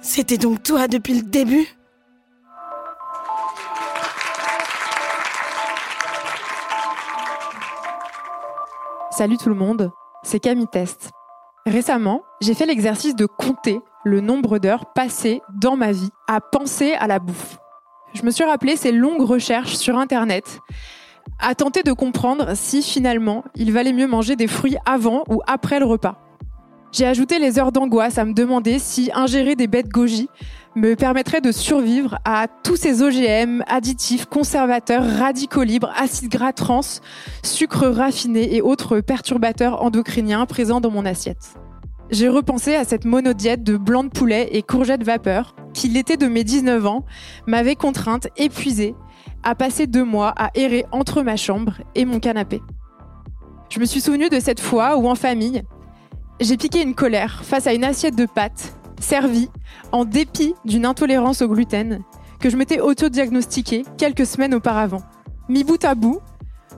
[0.00, 1.66] C'était donc toi depuis le début
[9.10, 9.90] Salut tout le monde,
[10.22, 11.10] c'est Camille Test.
[11.66, 16.92] Récemment, j'ai fait l'exercice de compter le nombre d'heures passées dans ma vie à penser
[16.92, 17.58] à la bouffe.
[18.14, 20.60] Je me suis rappelé ces longues recherches sur Internet,
[21.40, 25.78] à tenter de comprendre si finalement il valait mieux manger des fruits avant ou après
[25.78, 26.21] le repas.
[26.92, 30.28] J'ai ajouté les heures d'angoisse à me demander si ingérer des bêtes goji
[30.76, 36.82] me permettrait de survivre à tous ces OGM, additifs, conservateurs, radicaux libres, acides gras trans,
[37.42, 41.54] sucres raffinés et autres perturbateurs endocriniens présents dans mon assiette.
[42.10, 46.26] J'ai repensé à cette monodiète de blanc de poulet et courgettes vapeur qui, l'été de
[46.26, 47.06] mes 19 ans,
[47.46, 48.94] m'avait contrainte, épuisée,
[49.42, 52.60] à passer deux mois à errer entre ma chambre et mon canapé.
[53.70, 55.62] Je me suis souvenu de cette fois où, en famille,
[56.42, 59.48] j'ai piqué une colère face à une assiette de pâtes servie
[59.90, 62.02] en dépit d'une intolérance au gluten
[62.40, 65.02] que je m'étais auto-diagnostiquée quelques semaines auparavant.
[65.48, 66.20] Mi bout à bout,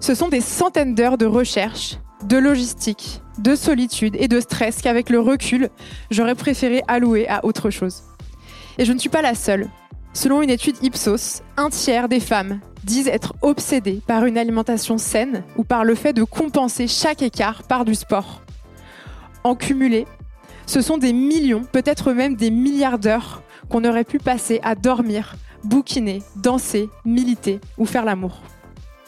[0.00, 5.08] ce sont des centaines d'heures de recherche, de logistique, de solitude et de stress qu'avec
[5.10, 5.70] le recul,
[6.10, 8.02] j'aurais préféré allouer à autre chose.
[8.78, 9.68] Et je ne suis pas la seule.
[10.12, 15.42] Selon une étude Ipsos, un tiers des femmes disent être obsédées par une alimentation saine
[15.56, 18.42] ou par le fait de compenser chaque écart par du sport.
[19.46, 20.06] En cumulé,
[20.64, 25.36] ce sont des millions, peut-être même des milliards d'heures qu'on aurait pu passer à dormir,
[25.64, 28.40] bouquiner, danser, militer ou faire l'amour.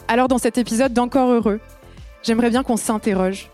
[0.08, 1.58] Alors dans cet épisode d'Encore heureux,
[2.22, 3.50] j'aimerais bien qu'on s'interroge.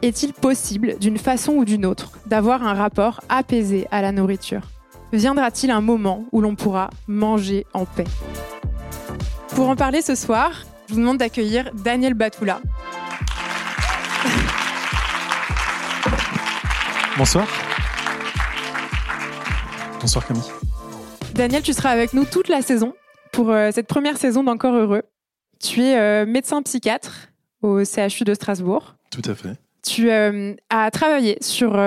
[0.00, 4.62] Est-il possible, d'une façon ou d'une autre, d'avoir un rapport apaisé à la nourriture?
[5.12, 8.04] Viendra-t-il un moment où l'on pourra manger en paix?
[9.54, 12.62] Pour en parler ce soir, je vous demande d'accueillir Daniel Batoula.
[17.18, 17.48] Bonsoir.
[20.02, 20.42] Bonsoir Camille.
[21.32, 22.92] Daniel, tu seras avec nous toute la saison
[23.32, 25.02] pour euh, cette première saison d'Encore Heureux.
[25.58, 27.28] Tu es euh, médecin psychiatre
[27.62, 28.96] au CHU de Strasbourg.
[29.10, 29.54] Tout à fait.
[29.82, 31.80] Tu euh, as travaillé sur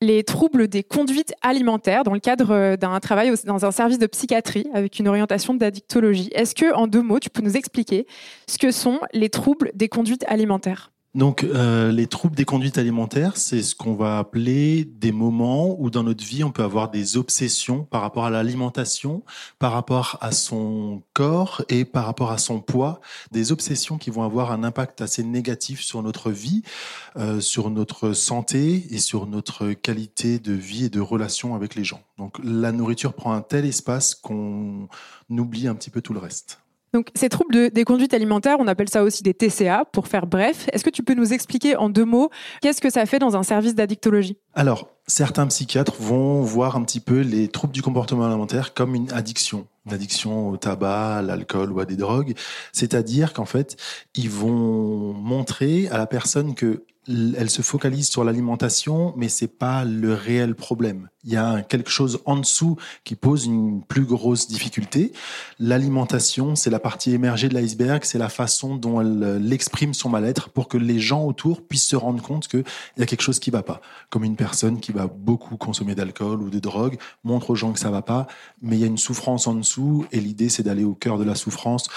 [0.00, 4.68] les troubles des conduites alimentaires dans le cadre d'un travail dans un service de psychiatrie
[4.74, 6.30] avec une orientation d'addictologie.
[6.32, 8.06] Est-ce que, en deux mots, tu peux nous expliquer
[8.46, 10.92] ce que sont les troubles des conduites alimentaires?
[11.14, 15.90] Donc, euh, les troubles des conduites alimentaires, c'est ce qu'on va appeler des moments où
[15.90, 19.22] dans notre vie, on peut avoir des obsessions par rapport à l'alimentation,
[19.58, 23.02] par rapport à son corps et par rapport à son poids.
[23.30, 26.62] Des obsessions qui vont avoir un impact assez négatif sur notre vie,
[27.18, 31.84] euh, sur notre santé et sur notre qualité de vie et de relation avec les
[31.84, 32.00] gens.
[32.16, 34.88] Donc, la nourriture prend un tel espace qu'on
[35.28, 36.62] oublie un petit peu tout le reste.
[36.92, 40.26] Donc, ces troubles de- des conduites alimentaires, on appelle ça aussi des TCA, pour faire
[40.26, 40.68] bref.
[40.72, 42.30] Est-ce que tu peux nous expliquer en deux mots
[42.60, 44.36] qu'est-ce que ça fait dans un service d'addictologie?
[44.54, 49.10] Alors, certains psychiatres vont voir un petit peu les troubles du comportement alimentaire comme une
[49.12, 49.66] addiction.
[49.86, 52.34] Une addiction au tabac, à l'alcool ou à des drogues.
[52.72, 53.76] C'est-à-dire qu'en fait,
[54.14, 59.84] ils vont montrer à la personne que elle se focalise sur l'alimentation, mais c'est pas
[59.84, 61.08] le réel problème.
[61.24, 65.12] Il y a quelque chose en dessous qui pose une plus grosse difficulté.
[65.58, 70.08] L'alimentation, c'est la partie émergée de l'iceberg, c'est la façon dont elle, euh, l'exprime son
[70.08, 72.64] mal-être pour que les gens autour puissent se rendre compte qu'il
[72.98, 73.80] y a quelque chose qui va pas.
[74.10, 77.80] Comme une personne qui va beaucoup consommer d'alcool ou de drogue montre aux gens que
[77.80, 78.26] ça va pas,
[78.60, 79.71] mais il y a une souffrance en dessous
[80.12, 81.88] et l'idée c'est d'aller au cœur de la souffrance.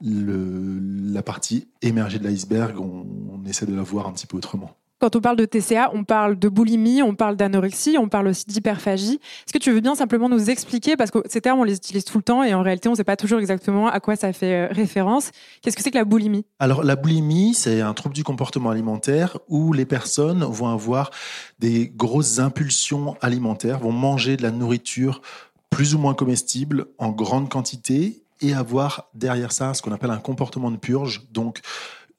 [0.00, 0.78] Le,
[1.12, 4.70] la partie émergée de l'iceberg, on, on essaie de la voir un petit peu autrement.
[5.00, 8.44] Quand on parle de TCA, on parle de boulimie, on parle d'anorexie, on parle aussi
[8.46, 9.20] d'hyperphagie.
[9.46, 12.04] Est-ce que tu veux bien simplement nous expliquer, parce que ces termes, on les utilise
[12.04, 14.32] tout le temps et en réalité, on ne sait pas toujours exactement à quoi ça
[14.32, 15.30] fait euh, référence.
[15.62, 16.46] Qu'est-ce que c'est que la boulimie?
[16.58, 21.12] Alors la boulimie, c'est un trouble du comportement alimentaire où les personnes vont avoir
[21.60, 25.22] des grosses impulsions alimentaires, vont manger de la nourriture
[25.70, 30.18] plus ou moins comestible en grande quantité et avoir derrière ça ce qu'on appelle un
[30.18, 31.60] comportement de purge, donc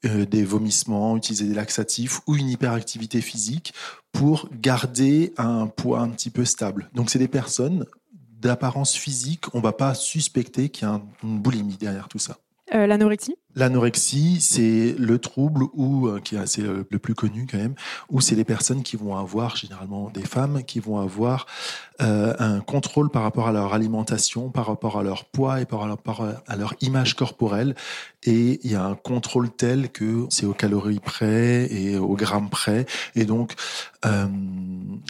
[0.05, 3.73] euh, des vomissements, utiliser des laxatifs ou une hyperactivité physique
[4.11, 6.89] pour garder un poids un petit peu stable.
[6.93, 7.85] Donc c'est des personnes
[8.39, 12.37] d'apparence physique, on va pas suspecter qu'il y a un- une boulimie derrière tout ça.
[12.73, 17.57] Euh, l'anorexie L'anorexie, c'est le trouble où, euh, qui est assez le, plus connu quand
[17.57, 17.73] même,
[18.09, 21.47] où c'est les personnes qui vont avoir, généralement des femmes, qui vont avoir
[22.01, 25.79] euh, un contrôle par rapport à leur alimentation, par rapport à leur poids et par
[25.79, 27.75] rapport à leur image corporelle.
[28.23, 32.49] Et il y a un contrôle tel que c'est aux calories près et aux grammes
[32.49, 32.85] près.
[33.15, 33.53] Et donc,
[34.05, 34.27] euh,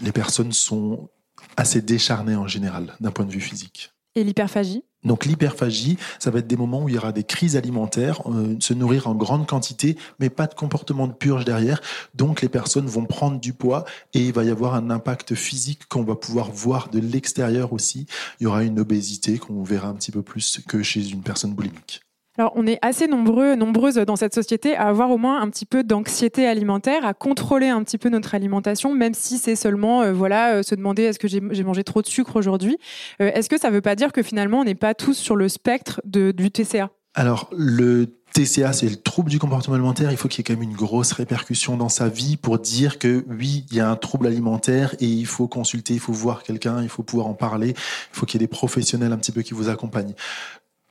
[0.01, 1.09] les personnes sont
[1.57, 3.91] assez décharnées en général d'un point de vue physique.
[4.15, 4.83] Et l'hyperphagie?
[5.04, 8.56] Donc l'hyperphagie, ça va être des moments où il y aura des crises alimentaires, euh,
[8.60, 11.81] se nourrir en grande quantité, mais pas de comportement de purge derrière.
[12.16, 15.88] Donc les personnes vont prendre du poids et il va y avoir un impact physique
[15.88, 18.07] qu'on va pouvoir voir de l'extérieur aussi.
[18.40, 21.54] Il y aura une obésité qu'on verra un petit peu plus que chez une personne
[21.54, 22.01] boulimique.
[22.39, 25.65] Alors, on est assez nombreux, nombreuses dans cette société à avoir au moins un petit
[25.65, 30.13] peu d'anxiété alimentaire, à contrôler un petit peu notre alimentation, même si c'est seulement, euh,
[30.13, 32.77] voilà, euh, se demander est-ce que j'ai mangé trop de sucre aujourd'hui.
[33.21, 35.36] Euh, est-ce que ça ne veut pas dire que finalement, on n'est pas tous sur
[35.36, 40.12] le spectre du TCA Alors, le TCA, c'est le trouble du comportement alimentaire.
[40.12, 43.00] Il faut qu'il y ait quand même une grosse répercussion dans sa vie pour dire
[43.00, 46.44] que oui, il y a un trouble alimentaire et il faut consulter, il faut voir
[46.44, 47.69] quelqu'un, il faut pouvoir en parler.
[47.69, 47.75] Il
[48.18, 50.13] faut qu'il y ait des professionnels un petit peu qui vous accompagnent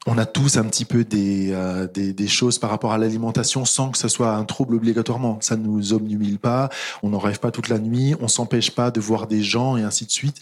[0.09, 3.91] on a tous un petit peu euh, des, des, choses par rapport à l'alimentation sans
[3.91, 5.39] que ce soit un trouble obligatoirement.
[5.43, 6.71] Ça ne nous obnumile pas,
[7.03, 9.83] on n'en rêve pas toute la nuit, on s'empêche pas de voir des gens et
[9.83, 10.41] ainsi de suite.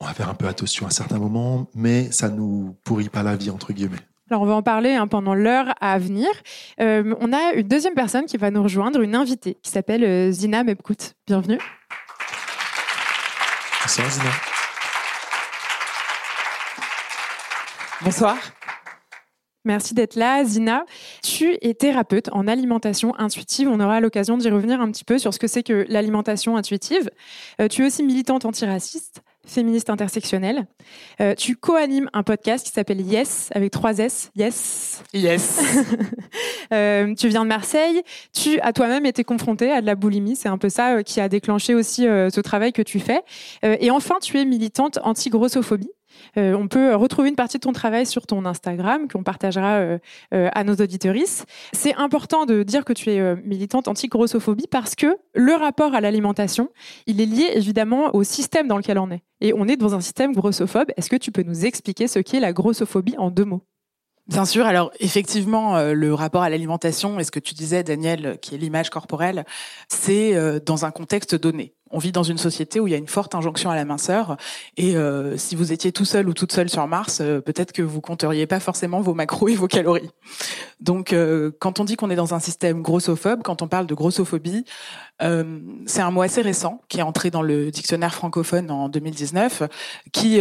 [0.00, 3.36] On va faire un peu attention à certains moments, mais ça nous pourrit pas la
[3.36, 3.96] vie, entre guillemets.
[4.30, 6.28] Alors on va en parler hein, pendant l'heure à venir.
[6.80, 10.30] Euh, on a une deuxième personne qui va nous rejoindre, une invitée qui s'appelle euh,
[10.30, 11.14] Zina Mebkout.
[11.26, 11.58] Bienvenue.
[13.82, 14.30] Bonsoir Zina.
[18.02, 18.36] Bonsoir.
[19.66, 20.86] Merci d'être là, Zina.
[21.24, 23.68] Tu es thérapeute en alimentation intuitive.
[23.68, 27.10] On aura l'occasion d'y revenir un petit peu sur ce que c'est que l'alimentation intuitive.
[27.60, 30.68] Euh, tu es aussi militante antiraciste, féministe intersectionnelle.
[31.20, 34.30] Euh, tu co-animes un podcast qui s'appelle Yes, avec trois S.
[34.36, 35.02] Yes.
[35.12, 35.60] Yes.
[36.72, 38.02] Euh, tu viens de Marseille.
[38.34, 40.34] Tu as toi-même été confrontée à de la boulimie.
[40.34, 43.22] C'est un peu ça qui a déclenché aussi ce travail que tu fais.
[43.62, 45.92] et enfin, tu es militante anti-grossophobie.
[46.36, 49.98] Euh, on peut retrouver une partie de ton travail sur ton Instagram qu'on partagera euh,
[50.34, 51.44] euh, à nos auditorices.
[51.72, 56.70] C'est important de dire que tu es militante anti-grossophobie parce que le rapport à l'alimentation,
[57.06, 59.22] il est lié évidemment au système dans lequel on est.
[59.40, 60.88] Et on est dans un système grossophobe.
[60.96, 63.62] Est-ce que tu peux nous expliquer ce qu'est la grossophobie en deux mots?
[64.26, 64.66] Bien sûr.
[64.66, 68.90] Alors effectivement, le rapport à l'alimentation et ce que tu disais, Daniel, qui est l'image
[68.90, 69.44] corporelle,
[69.88, 73.06] c'est dans un contexte donné on vit dans une société où il y a une
[73.06, 74.36] forte injonction à la minceur.
[74.76, 77.82] Et euh, si vous étiez tout seul ou toute seule sur Mars, euh, peut-être que
[77.82, 80.10] vous compteriez pas forcément vos macros et vos calories.
[80.80, 83.94] Donc, euh, quand on dit qu'on est dans un système grossophobe, quand on parle de
[83.94, 84.64] grossophobie,
[85.86, 89.62] c'est un mot assez récent qui est entré dans le dictionnaire francophone en 2019,
[90.12, 90.40] qui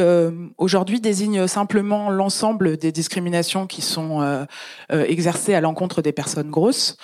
[0.57, 4.45] aujourd'hui désigne simplement l'ensemble des discriminations qui sont
[4.89, 6.97] exercées à l'encontre des personnes grosses.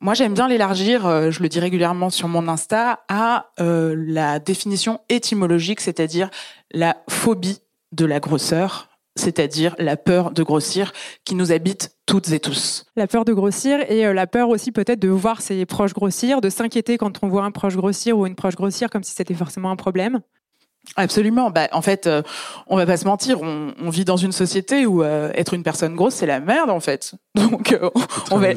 [0.00, 4.38] Moi, j'aime bien l'élargir, euh, je le dis régulièrement sur mon Insta, à euh, la
[4.38, 6.30] définition étymologique, c'est-à-dire
[6.72, 7.60] la phobie
[7.92, 10.92] de la grosseur, c'est-à-dire la peur de grossir
[11.24, 12.84] qui nous habite toutes et tous.
[12.96, 16.40] La peur de grossir et euh, la peur aussi peut-être de voir ses proches grossir,
[16.40, 19.34] de s'inquiéter quand on voit un proche grossir ou une proche grossir comme si c'était
[19.34, 20.20] forcément un problème.
[20.96, 21.50] Absolument.
[21.50, 22.22] Bah, en fait, euh,
[22.68, 25.64] on va pas se mentir, on, on vit dans une société où euh, être une
[25.64, 27.14] personne grosse, c'est la merde, en fait.
[27.34, 27.90] Donc, euh,
[28.30, 28.48] on, va,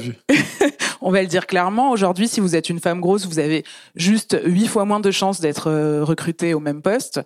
[1.01, 1.89] on va le dire clairement.
[1.89, 3.63] Aujourd'hui, si vous êtes une femme grosse, vous avez
[3.96, 5.72] juste huit fois moins de chances d'être
[6.03, 7.22] recrutée au même poste.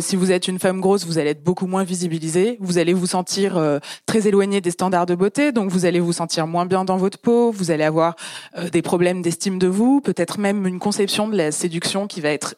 [0.00, 2.56] si vous êtes une femme grosse, vous allez être beaucoup moins visibilisée.
[2.60, 3.60] Vous allez vous sentir
[4.06, 7.18] très éloigné des standards de beauté, donc vous allez vous sentir moins bien dans votre
[7.18, 7.50] peau.
[7.50, 8.14] Vous allez avoir
[8.72, 12.54] des problèmes d'estime de vous, peut-être même une conception de la séduction qui va être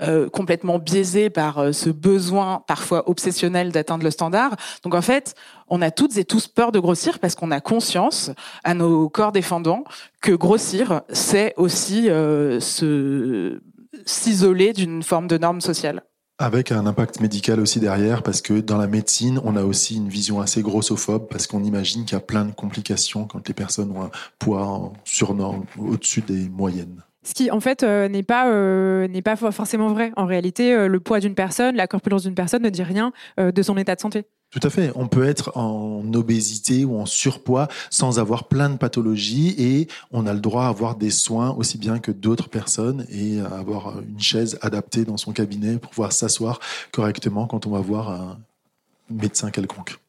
[0.00, 4.56] euh, complètement biaisé par euh, ce besoin parfois obsessionnel d'atteindre le standard.
[4.82, 5.34] Donc en fait,
[5.68, 8.30] on a toutes et tous peur de grossir parce qu'on a conscience
[8.64, 9.84] à nos corps défendants
[10.20, 12.58] que grossir, c'est aussi euh,
[14.04, 16.02] s'isoler d'une forme de norme sociale.
[16.38, 20.08] Avec un impact médical aussi derrière, parce que dans la médecine, on a aussi une
[20.08, 23.92] vision assez grossophobe, parce qu'on imagine qu'il y a plein de complications quand les personnes
[23.92, 27.01] ont un poids surnorme au-dessus des moyennes.
[27.24, 30.12] Ce qui, en fait, euh, n'est pas euh, pas forcément vrai.
[30.16, 33.62] En réalité, euh, le poids d'une personne, la corpulence d'une personne ne dit rien de
[33.62, 34.24] son état de santé.
[34.50, 34.92] Tout à fait.
[34.96, 40.26] On peut être en obésité ou en surpoids sans avoir plein de pathologies et on
[40.26, 44.00] a le droit à avoir des soins aussi bien que d'autres personnes et à avoir
[44.00, 46.60] une chaise adaptée dans son cabinet pour pouvoir s'asseoir
[46.90, 48.38] correctement quand on va voir un
[49.08, 50.01] médecin quelconque.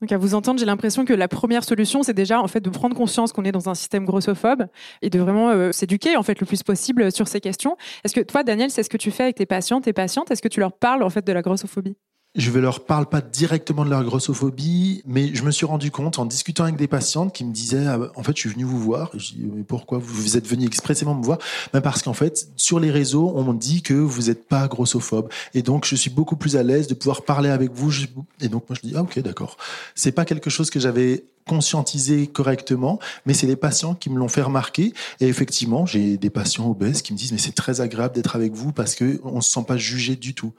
[0.00, 2.70] Donc à vous entendre, j'ai l'impression que la première solution, c'est déjà en fait de
[2.70, 4.66] prendre conscience qu'on est dans un système grossophobe
[5.02, 7.76] et de vraiment euh, s'éduquer en fait le plus possible sur ces questions.
[8.04, 10.30] Est-ce que toi, Daniel, c'est ce que tu fais avec tes patients, tes patientes?
[10.30, 11.96] Est-ce que tu leur parles en fait de la grossophobie?
[12.36, 16.20] Je ne leur parle pas directement de leur grossophobie, mais je me suis rendu compte
[16.20, 18.78] en discutant avec des patientes qui me disaient ah, en fait je suis venu vous
[18.78, 19.10] voir.
[19.14, 21.38] Je dis mais pourquoi vous êtes venu expressément me voir?
[21.72, 25.28] Ben Parce qu'en fait sur les réseaux on me dit que vous n'êtes pas grossophobe
[25.54, 27.92] et donc je suis beaucoup plus à l'aise de pouvoir parler avec vous.
[28.40, 29.56] Et donc moi je dis ah ok d'accord.
[29.96, 34.28] C'est pas quelque chose que j'avais conscientisé correctement, mais c'est les patients qui me l'ont
[34.28, 34.92] fait remarquer.
[35.18, 38.52] Et effectivement, j'ai des patients obèses qui me disent mais c'est très agréable d'être avec
[38.52, 40.52] vous parce que on se sent pas jugé du tout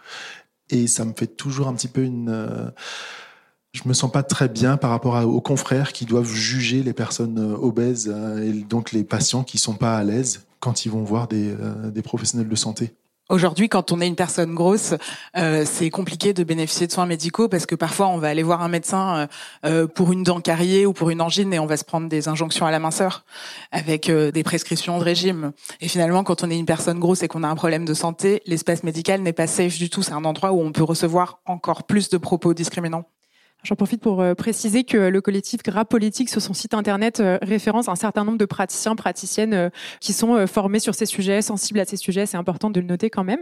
[0.71, 2.69] et ça me fait toujours un petit peu une euh,
[3.73, 7.39] je me sens pas très bien par rapport aux confrères qui doivent juger les personnes
[7.39, 11.03] euh, obèses euh, et donc les patients qui sont pas à l'aise quand ils vont
[11.03, 11.55] voir des,
[11.91, 12.93] des professionnels de santé.
[13.31, 14.93] Aujourd'hui, quand on est une personne grosse,
[15.37, 18.61] euh, c'est compliqué de bénéficier de soins médicaux parce que parfois on va aller voir
[18.61, 19.29] un médecin
[19.63, 22.27] euh, pour une dent carriée ou pour une angine et on va se prendre des
[22.27, 23.23] injonctions à la minceur
[23.71, 25.53] avec euh, des prescriptions de régime.
[25.79, 28.41] Et finalement, quand on est une personne grosse et qu'on a un problème de santé,
[28.47, 30.03] l'espace médical n'est pas safe du tout.
[30.03, 33.05] C'est un endroit où on peut recevoir encore plus de propos discriminants.
[33.63, 37.37] J'en profite pour euh, préciser que le collectif Gras Politique sur son site internet euh,
[37.43, 41.79] référence un certain nombre de praticiens, praticiennes euh, qui sont formés sur ces sujets, sensibles
[41.79, 42.25] à ces sujets.
[42.25, 43.41] C'est important de le noter quand même.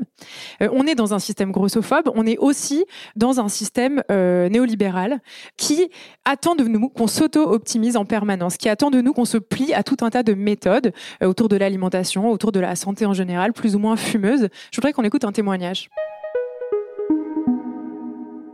[0.59, 2.11] On est dans un système grossophobe.
[2.15, 2.85] On est aussi
[3.15, 5.19] dans un système néolibéral
[5.57, 5.89] qui
[6.25, 9.83] attend de nous qu'on s'auto-optimise en permanence, qui attend de nous qu'on se plie à
[9.83, 10.91] tout un tas de méthodes
[11.23, 14.49] autour de l'alimentation, autour de la santé en général, plus ou moins fumeuses.
[14.71, 15.89] Je voudrais qu'on écoute un témoignage.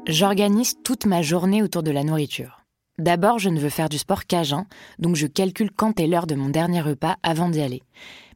[0.08, 2.62] J'organise toute ma journée autour de la nourriture.
[3.00, 4.66] D'abord, je ne veux faire du sport qu'à jeun,
[5.00, 7.82] donc je calcule quand est l'heure de mon dernier repas avant d'y aller.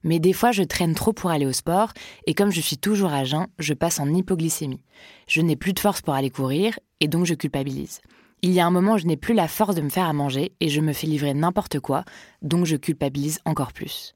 [0.04, 1.94] Mais des fois, je traîne trop pour aller au sport,
[2.26, 4.82] et comme je suis toujours à jeun, je passe en hypoglycémie.
[5.28, 8.02] Je n'ai plus de force pour aller courir, et donc je culpabilise.
[8.42, 10.14] Il y a un moment où je n'ai plus la force de me faire à
[10.14, 12.04] manger, et je me fais livrer n'importe quoi,
[12.42, 14.16] donc je culpabilise encore plus.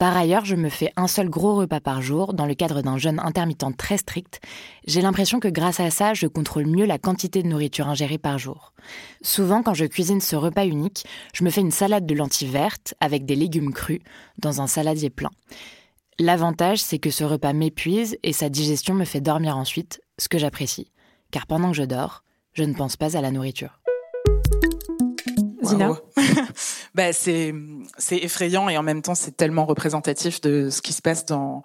[0.00, 2.96] Par ailleurs, je me fais un seul gros repas par jour dans le cadre d'un
[2.96, 4.40] jeûne intermittent très strict.
[4.86, 8.38] J'ai l'impression que grâce à ça, je contrôle mieux la quantité de nourriture ingérée par
[8.38, 8.72] jour.
[9.20, 11.04] Souvent, quand je cuisine ce repas unique,
[11.34, 14.00] je me fais une salade de lentilles vertes avec des légumes crus
[14.38, 15.32] dans un saladier plein.
[16.18, 20.38] L'avantage, c'est que ce repas m'épuise et sa digestion me fait dormir ensuite, ce que
[20.38, 20.90] j'apprécie.
[21.30, 23.79] Car pendant que je dors, je ne pense pas à la nourriture.
[25.70, 25.92] Zina
[26.94, 27.54] bah, c'est
[27.98, 31.62] c'est effrayant et en même temps c'est tellement représentatif de ce qui se passe dans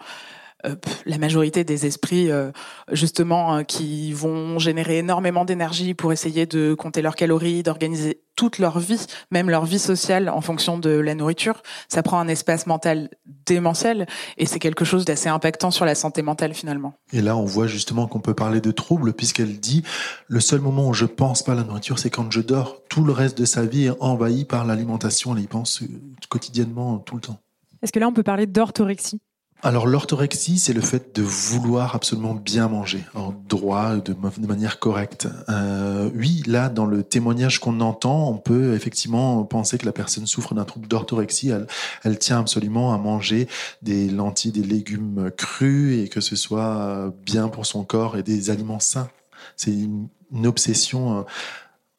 [0.66, 2.52] euh, la majorité des esprits euh,
[2.92, 8.60] justement euh, qui vont générer énormément d'énergie pour essayer de compter leurs calories, d'organiser toute
[8.60, 12.68] leur vie, même leur vie sociale en fonction de la nourriture, ça prend un espace
[12.68, 13.10] mental
[13.46, 16.94] démentiel et c'est quelque chose d'assez impactant sur la santé mentale finalement.
[17.14, 19.84] Et là, on voit justement qu'on peut parler de troubles puisqu'elle dit
[20.28, 22.82] le seul moment où je pense pas à la nourriture, c'est quand je dors.
[22.90, 25.36] Tout le reste de sa vie est envahi par l'alimentation.
[25.36, 25.82] Elle y pense
[26.30, 27.40] quotidiennement, tout le temps.
[27.82, 29.22] Est-ce que là, on peut parler d'orthorexie?
[29.64, 35.28] Alors l'orthorexie, c'est le fait de vouloir absolument bien manger, en droit, de, manière correcte.
[35.50, 40.28] Euh, oui, là, dans le témoignage qu'on entend, on peut effectivement penser que la personne
[40.28, 41.52] souffre d'un trouble d'orthorexie.
[42.04, 43.48] Elle, tient absolument à manger
[43.82, 48.52] des lentilles, des légumes crus et que ce soit bien pour son corps et des
[48.52, 49.10] aliments sains.
[49.56, 51.22] C'est une, une obsession euh,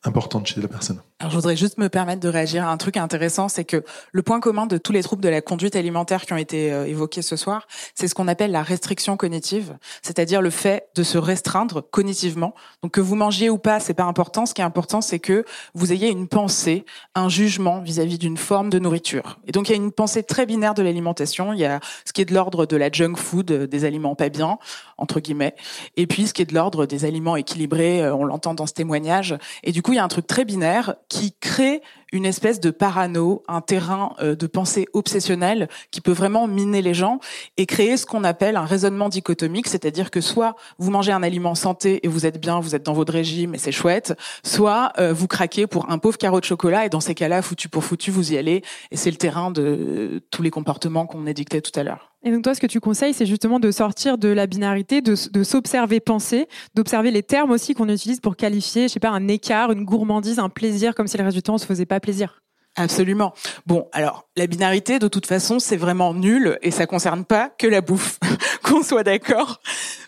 [0.04, 1.00] importante chez la personne.
[1.18, 3.82] Alors, je voudrais juste me permettre de réagir à un truc intéressant, c'est que
[4.12, 6.84] le point commun de tous les troubles de la conduite alimentaire qui ont été euh,
[6.84, 11.16] évoqués ce soir, c'est ce qu'on appelle la restriction cognitive, c'est-à-dire le fait de se
[11.16, 12.54] restreindre cognitivement.
[12.82, 14.44] Donc que vous mangiez ou pas, c'est pas important.
[14.44, 18.68] Ce qui est important, c'est que vous ayez une pensée, un jugement vis-à-vis d'une forme
[18.68, 19.38] de nourriture.
[19.46, 21.54] Et donc il y a une pensée très binaire de l'alimentation.
[21.54, 24.16] Il y a ce qui est de l'ordre de la junk food, euh, des aliments
[24.16, 24.58] pas bien
[24.98, 25.54] entre guillemets,
[25.96, 28.02] et puis ce qui est de l'ordre des aliments équilibrés.
[28.02, 29.34] Euh, on l'entend dans ce témoignage.
[29.62, 31.82] Et du coup, il y a un truc très binaire qui crée
[32.12, 36.94] une espèce de parano, un terrain euh, de pensée obsessionnelle qui peut vraiment miner les
[36.94, 37.18] gens
[37.56, 41.54] et créer ce qu'on appelle un raisonnement dichotomique, c'est-à-dire que soit vous mangez un aliment
[41.54, 45.12] santé et vous êtes bien, vous êtes dans votre régime et c'est chouette, soit euh,
[45.12, 48.10] vous craquez pour un pauvre carreau de chocolat et dans ces cas-là, foutu pour foutu,
[48.10, 51.82] vous y allez et c'est le terrain de tous les comportements qu'on édictait tout à
[51.82, 52.15] l'heure.
[52.26, 55.14] Et donc toi, ce que tu conseilles, c'est justement de sortir de la binarité, de,
[55.14, 59.70] s'observer penser, d'observer les termes aussi qu'on utilise pour qualifier, je sais pas, un écart,
[59.70, 62.42] une gourmandise, un plaisir, comme si le temps on se faisait pas plaisir.
[62.78, 63.32] Absolument.
[63.64, 67.66] Bon, alors la binarité, de toute façon, c'est vraiment nul et ça concerne pas que
[67.66, 68.18] la bouffe,
[68.62, 69.60] qu'on soit d'accord.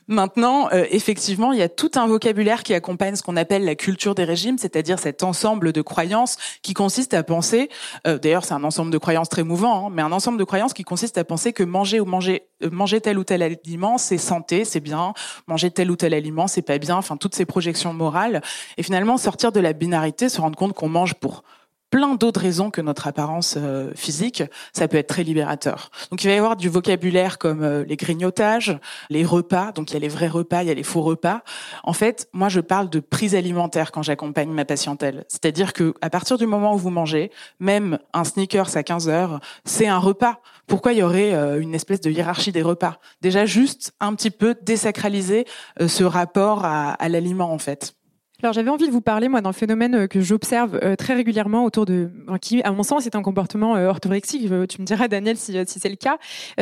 [0.06, 3.75] Maintenant, euh, effectivement, il y a tout un vocabulaire qui accompagne ce qu'on appelle la
[3.75, 7.70] culture des régimes, c'est-à-dire cet ensemble de croyances qui consiste à penser,
[8.06, 10.72] euh, d'ailleurs c'est un ensemble de croyances très mouvant, hein, mais un ensemble de croyances
[10.72, 14.18] qui consiste à penser que manger ou manger euh, manger tel ou tel aliment, c'est
[14.18, 15.12] santé, c'est bien,
[15.46, 18.42] manger tel ou tel aliment, c'est pas bien, enfin toutes ces projections morales,
[18.78, 21.44] et finalement sortir de la binarité, se rendre compte qu'on mange pour
[21.90, 24.42] plein d'autres raisons que notre apparence euh, physique,
[24.73, 25.90] ça peut être très libérateur.
[26.11, 28.78] Donc il va y avoir du vocabulaire comme euh, les grignotages,
[29.11, 31.42] les repas, donc il y a les vrais repas, il y a les faux repas.
[31.85, 35.25] En fait, moi je parle de prise alimentaire quand j'accompagne ma patientèle.
[35.28, 37.30] C'est-à-dire que à partir du moment où vous mangez,
[37.61, 40.40] même un sneakers à 15 heures, c'est un repas.
[40.66, 42.99] Pourquoi il y aurait euh, une espèce de hiérarchie des repas?
[43.23, 45.47] Déjà juste un petit peu désacraliser
[45.87, 47.95] ce rapport à, à l'aliment en fait.
[48.40, 51.64] Alors j'avais envie de vous parler moi d'un phénomène euh, que j'observe euh, très régulièrement
[51.64, 52.09] autour de
[52.40, 54.42] qui à mon sens est un comportement euh, orthorexique.
[54.68, 56.18] Tu me diras Daniel si, si c'est le cas.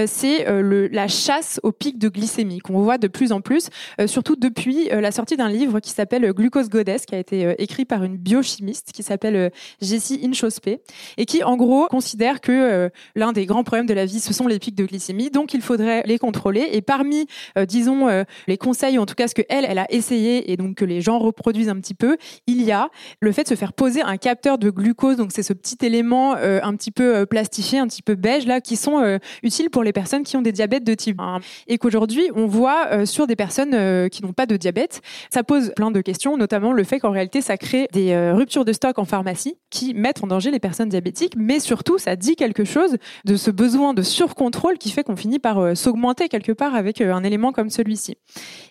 [0.06, 3.68] c'est la chasse au pic de glycémie qu'on voit de plus en plus,
[4.06, 8.04] surtout depuis la sortie d'un livre qui s'appelle Glucose Goddess, qui a été écrit par
[8.04, 9.50] une biochimiste qui s'appelle
[9.82, 10.80] Jessie Inchospé
[11.16, 14.46] et qui en gros considère que l'un des grands problèmes de la vie ce sont
[14.46, 16.68] les pics de glycémie, donc il faudrait les contrôler.
[16.72, 17.26] Et parmi
[17.68, 20.76] disons les conseils, ou en tout cas ce que elle elle a essayé et donc
[20.76, 22.88] que les gens reproduisent un petit peu, il y a
[23.20, 26.36] le fait de se faire poser un capteur de glucose, donc c'est ce petit élément
[26.36, 29.70] euh, un petit peu euh, plastifié, un petit peu beige là, qui sont euh, utiles
[29.70, 31.40] pour les personnes qui ont des diabètes de type 1.
[31.68, 35.90] Et qu'aujourd'hui, on voit sur des personnes qui n'ont pas de diabète, ça pose plein
[35.90, 39.56] de questions, notamment le fait qu'en réalité, ça crée des ruptures de stock en pharmacie
[39.70, 43.50] qui mettent en danger les personnes diabétiques, mais surtout, ça dit quelque chose de ce
[43.50, 47.70] besoin de surcontrôle qui fait qu'on finit par s'augmenter quelque part avec un élément comme
[47.70, 48.16] celui-ci.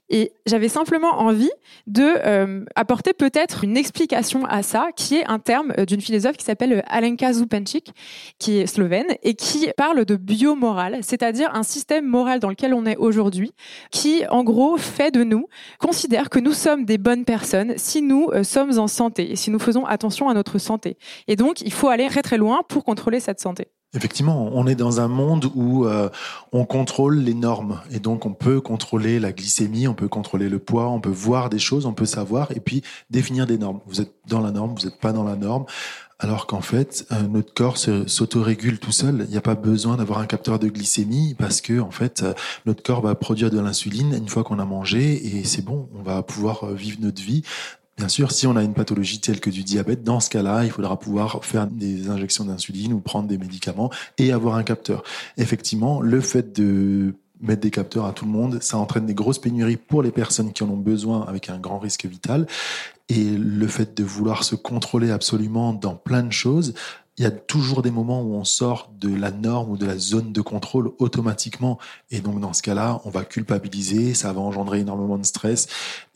[0.10, 1.52] Et j'avais simplement envie
[1.88, 6.38] de euh, apporter peut-être une explication à ça, qui est un terme euh, d'une philosophe
[6.38, 7.92] qui s'appelle euh, Alenka Zupančić,
[8.38, 12.86] qui est slovène, et qui parle de biomorale, c'est-à-dire un système moral dans lequel on
[12.86, 13.54] est aujourd'hui,
[13.90, 15.48] qui en gros fait de nous,
[15.80, 19.60] considère que nous sommes des bonnes personnes si nous sommes en santé et si nous
[19.60, 20.98] faisons attention à notre santé.
[21.28, 23.68] Et donc, il faut aller très très loin pour contrôler cette santé.
[23.96, 26.10] Effectivement, on est dans un monde où euh,
[26.52, 30.60] on contrôle les normes et donc on peut contrôler la glycémie, on peut contrôler le
[30.60, 33.80] poids, on peut voir des choses, on peut savoir et puis définir des normes.
[33.88, 35.66] Vous êtes dans la norme, vous n'êtes pas dans la norme.
[36.20, 39.25] Alors qu'en fait, euh, notre corps s'autorégule tout seul.
[39.28, 42.34] Il n'y a pas besoin d'avoir un capteur de glycémie parce que en fait, euh,
[42.66, 45.90] notre corps va produire de l'insuline une fois qu'on a mangé et c'est bon.
[45.98, 47.44] On va pouvoir vivre notre vie
[47.98, 50.72] Bien sûr, si on a une pathologie telle que du diabète, dans ce cas-là, il
[50.72, 55.04] faudra pouvoir faire des injections d'insuline ou prendre des médicaments et avoir un capteur.
[55.38, 59.39] Effectivement, le fait de mettre des capteurs à tout le monde, ça entraîne des grosses
[59.39, 62.48] pénuries pour les personnes qui en ont besoin avec un grand risque vital.
[63.08, 66.74] Et le fait de vouloir se contrôler absolument dans plein de choses,
[67.17, 69.97] il y a toujours des moments où on sort de la norme ou de la
[69.97, 71.80] zone de contrôle automatiquement.
[72.12, 75.67] Et donc, dans ce cas-là, on va culpabiliser, ça va engendrer énormément de stress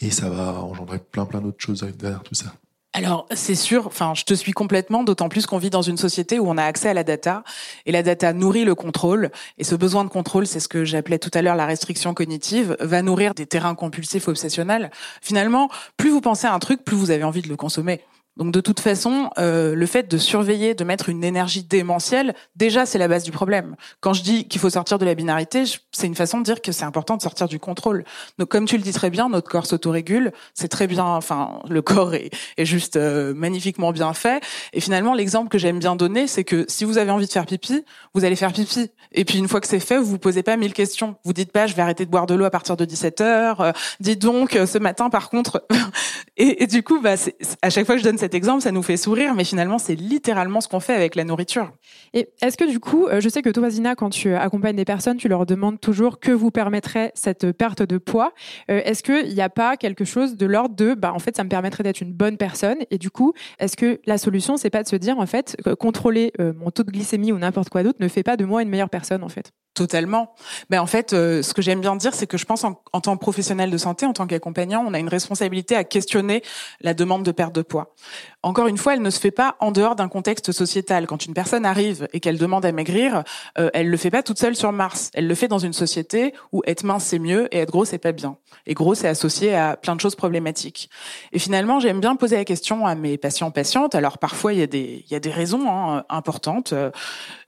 [0.02, 2.54] et ça va engendrer plein, plein d'autres choses derrière tout ça.
[2.94, 6.40] Alors, c'est sûr, enfin, je te suis complètement, d'autant plus qu'on vit dans une société
[6.40, 7.44] où on a accès à la data,
[7.86, 11.20] et la data nourrit le contrôle, et ce besoin de contrôle, c'est ce que j'appelais
[11.20, 14.90] tout à l'heure la restriction cognitive, va nourrir des terrains compulsifs obsessionnels.
[15.22, 18.02] Finalement, plus vous pensez à un truc, plus vous avez envie de le consommer.
[18.40, 22.86] Donc de toute façon, euh, le fait de surveiller, de mettre une énergie démentielle, déjà
[22.86, 23.76] c'est la base du problème.
[24.00, 26.72] Quand je dis qu'il faut sortir de la binarité, c'est une façon de dire que
[26.72, 28.06] c'est important de sortir du contrôle.
[28.38, 31.04] Donc comme tu le dis très bien, notre corps s'autorégule, c'est très bien.
[31.04, 34.42] Enfin, le corps est, est juste euh, magnifiquement bien fait.
[34.72, 37.46] Et finalement, l'exemple que j'aime bien donner, c'est que si vous avez envie de faire
[37.46, 38.90] pipi, vous allez faire pipi.
[39.12, 41.18] Et puis une fois que c'est fait, vous vous posez pas mille questions.
[41.26, 43.60] Vous dites pas, je vais arrêter de boire de l'eau à partir de 17 heures.
[43.60, 45.68] Euh, dites donc, ce matin, par contre.
[46.38, 47.16] et, et, du coup, bah,
[47.62, 49.96] à chaque fois que je donne cette exemple, ça nous fait sourire, mais finalement, c'est
[49.96, 51.72] littéralement ce qu'on fait avec la nourriture.
[52.14, 54.86] Et est-ce que du coup, euh, je sais que toi, Zina, quand tu accompagnes des
[54.86, 58.34] personnes, tu leur demandes toujours que vous permettrait cette perte de poids.
[58.70, 61.44] Euh, est-ce qu'il n'y a pas quelque chose de l'ordre de, bah, en fait, ça
[61.44, 64.84] me permettrait d'être une bonne personne Et du coup, est-ce que la solution, c'est pas
[64.84, 68.00] de se dire, en fait, contrôler euh, mon taux de glycémie ou n'importe quoi d'autre
[68.00, 69.52] ne fait pas de moi une meilleure personne, en fait?
[69.80, 70.34] Totalement.
[70.70, 73.16] Ben en fait, ce que j'aime bien dire, c'est que je pense en, en, tant
[73.16, 76.44] que professionnel de santé, en tant qu'accompagnant, on a une responsabilité à questionner
[76.82, 77.96] la demande de perte de poids.
[78.42, 81.08] Encore une fois, elle ne se fait pas en dehors d'un contexte sociétal.
[81.08, 83.24] Quand une personne arrive et qu'elle demande à maigrir,
[83.58, 85.12] euh, elle le fait pas toute seule sur Mars.
[85.14, 87.98] Elle le fait dans une société où être mince c'est mieux et être gros c'est
[87.98, 88.38] pas bien.
[88.66, 90.90] Et gros c'est associé à plein de choses problématiques.
[91.34, 93.94] Et finalement, j'aime bien poser la question à mes patients patientes.
[93.96, 96.92] Alors parfois il y a des il y a des raisons hein, importantes, euh,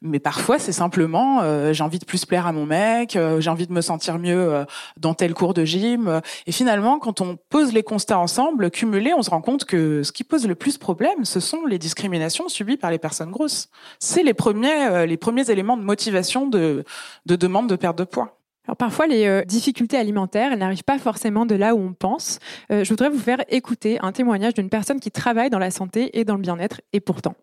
[0.01, 3.49] mais parfois c'est simplement euh, j'ai envie de plus plaire à mon mec, euh, j'ai
[3.49, 4.65] envie de me sentir mieux euh,
[4.97, 6.21] dans tel cours de gym.
[6.47, 10.12] Et finalement, quand on pose les constats ensemble, cumulés, on se rend compte que ce
[10.12, 13.69] qui pose le plus problème, ce sont les discriminations subies par les personnes grosses.
[13.99, 16.84] C'est les premiers, euh, les premiers éléments de motivation de,
[17.25, 18.38] de demande de perte de poids.
[18.67, 22.39] Alors parfois, les euh, difficultés alimentaires, elles n'arrivent pas forcément de là où on pense.
[22.71, 26.17] Euh, je voudrais vous faire écouter un témoignage d'une personne qui travaille dans la santé
[26.19, 27.36] et dans le bien-être, et pourtant.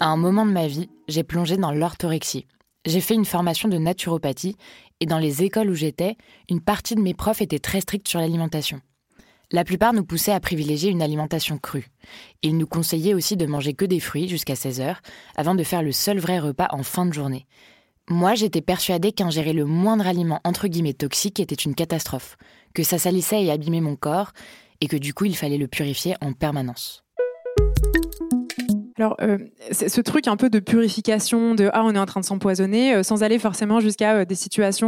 [0.00, 2.46] À un moment de ma vie, j'ai plongé dans l'orthorexie.
[2.84, 4.56] J'ai fait une formation de naturopathie
[5.00, 6.16] et dans les écoles où j'étais,
[6.50, 8.80] une partie de mes profs étaient très stricts sur l'alimentation.
[9.52, 11.88] La plupart nous poussaient à privilégier une alimentation crue.
[12.42, 15.00] Ils nous conseillaient aussi de manger que des fruits jusqu'à 16 heures,
[15.36, 17.46] avant de faire le seul vrai repas en fin de journée.
[18.10, 22.36] Moi, j'étais persuadée qu'ingérer le moindre aliment entre guillemets toxique était une catastrophe,
[22.74, 24.32] que ça salissait et abîmait mon corps,
[24.80, 27.03] et que du coup, il fallait le purifier en permanence.
[28.96, 29.38] Alors, euh,
[29.72, 33.02] ce truc un peu de purification, de ah, on est en train de s'empoisonner, euh,
[33.02, 34.84] sans aller forcément jusqu'à euh, des situations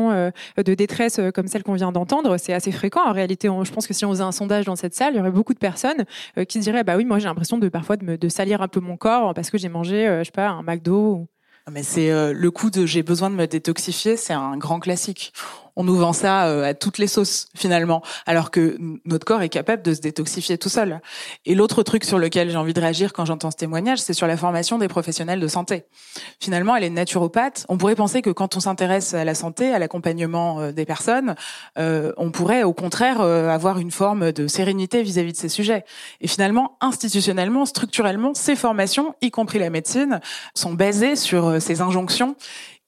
[0.56, 3.00] de détresse comme celle qu'on vient d'entendre, c'est assez fréquent.
[3.04, 5.20] En réalité, je pense que si on faisait un sondage dans cette salle, il y
[5.20, 6.04] aurait beaucoup de personnes
[6.48, 8.80] qui diraient bah oui, moi j'ai l'impression de parfois de, me, de salir un peu
[8.80, 11.26] mon corps parce que j'ai mangé, je sais pas, un McDo.
[11.70, 15.32] Mais c'est le coup de j'ai besoin de me détoxifier, c'est un grand classique
[15.76, 19.48] on nous vend ça euh, à toutes les sauces finalement, alors que notre corps est
[19.48, 21.00] capable de se détoxifier tout seul.
[21.44, 24.26] Et l'autre truc sur lequel j'ai envie de réagir quand j'entends ce témoignage, c'est sur
[24.26, 25.84] la formation des professionnels de santé.
[26.40, 27.66] Finalement, elle est naturopathe.
[27.68, 31.34] On pourrait penser que quand on s'intéresse à la santé, à l'accompagnement euh, des personnes,
[31.78, 35.84] euh, on pourrait au contraire avoir une forme de sérénité vis-à-vis de ces sujets.
[36.20, 40.20] Et finalement, institutionnellement, structurellement, ces formations, y compris la médecine,
[40.54, 42.36] sont basées sur ces injonctions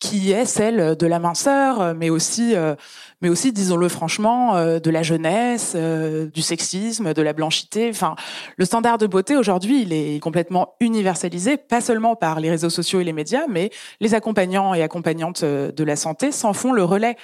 [0.01, 2.77] qui est celle de la minceur, mais aussi, euh,
[3.21, 7.89] mais aussi, disons-le franchement, euh, de la jeunesse, euh, du sexisme, de la blanchité.
[7.91, 8.15] Enfin,
[8.57, 13.01] le standard de beauté aujourd'hui, il est complètement universalisé, pas seulement par les réseaux sociaux
[13.01, 17.17] et les médias, mais les accompagnants et accompagnantes de la santé s'en font le relais.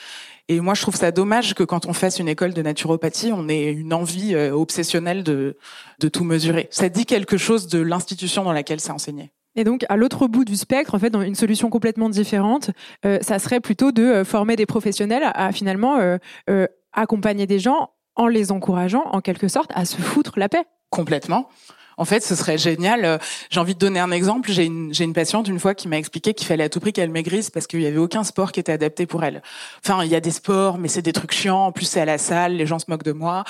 [0.49, 3.49] Et moi, je trouve ça dommage que quand on fasse une école de naturopathie, on
[3.49, 5.57] ait une envie obsessionnelle de,
[6.01, 6.69] de tout mesurer.
[6.71, 9.33] Ça dit quelque chose de l'institution dans laquelle c'est enseigné.
[9.57, 12.71] Et donc, à l'autre bout du spectre, en fait, dans une solution complètement différente,
[13.05, 17.91] euh, ça serait plutôt de euh, former des professionnels à, finalement euh, accompagner des gens
[18.17, 20.65] en les encourageant, en quelque sorte, à se foutre la paix.
[20.91, 21.49] Complètement.
[21.97, 23.05] En fait, ce serait génial.
[23.05, 23.19] Euh,
[23.51, 24.51] j'ai envie de donner un exemple.
[24.51, 26.93] J'ai une, j'ai une patiente une fois qui m'a expliqué qu'il fallait à tout prix
[26.93, 29.43] qu'elle maigrisse parce qu'il y avait aucun sport qui était adapté pour elle.
[29.85, 31.67] Enfin, il y a des sports, mais c'est des trucs chiants.
[31.67, 33.45] En plus, c'est à la salle, les gens se moquent de moi.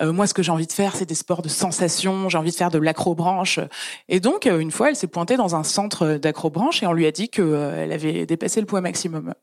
[0.00, 2.28] Euh, moi, ce que j'ai envie de faire, c'est des sports de sensation.
[2.28, 3.60] J'ai envie de faire de l'acrobranche.
[4.08, 7.06] Et donc, euh, une fois, elle s'est pointée dans un centre d'acrobranche et on lui
[7.06, 9.34] a dit qu'elle avait dépassé le poids maximum.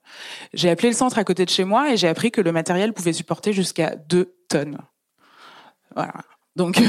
[0.54, 2.94] J'ai appelé le centre à côté de chez moi et j'ai appris que le matériel
[2.94, 4.78] pouvait supporter jusqu'à 2 tonnes.
[5.96, 6.14] Voilà.
[6.58, 6.82] Donc,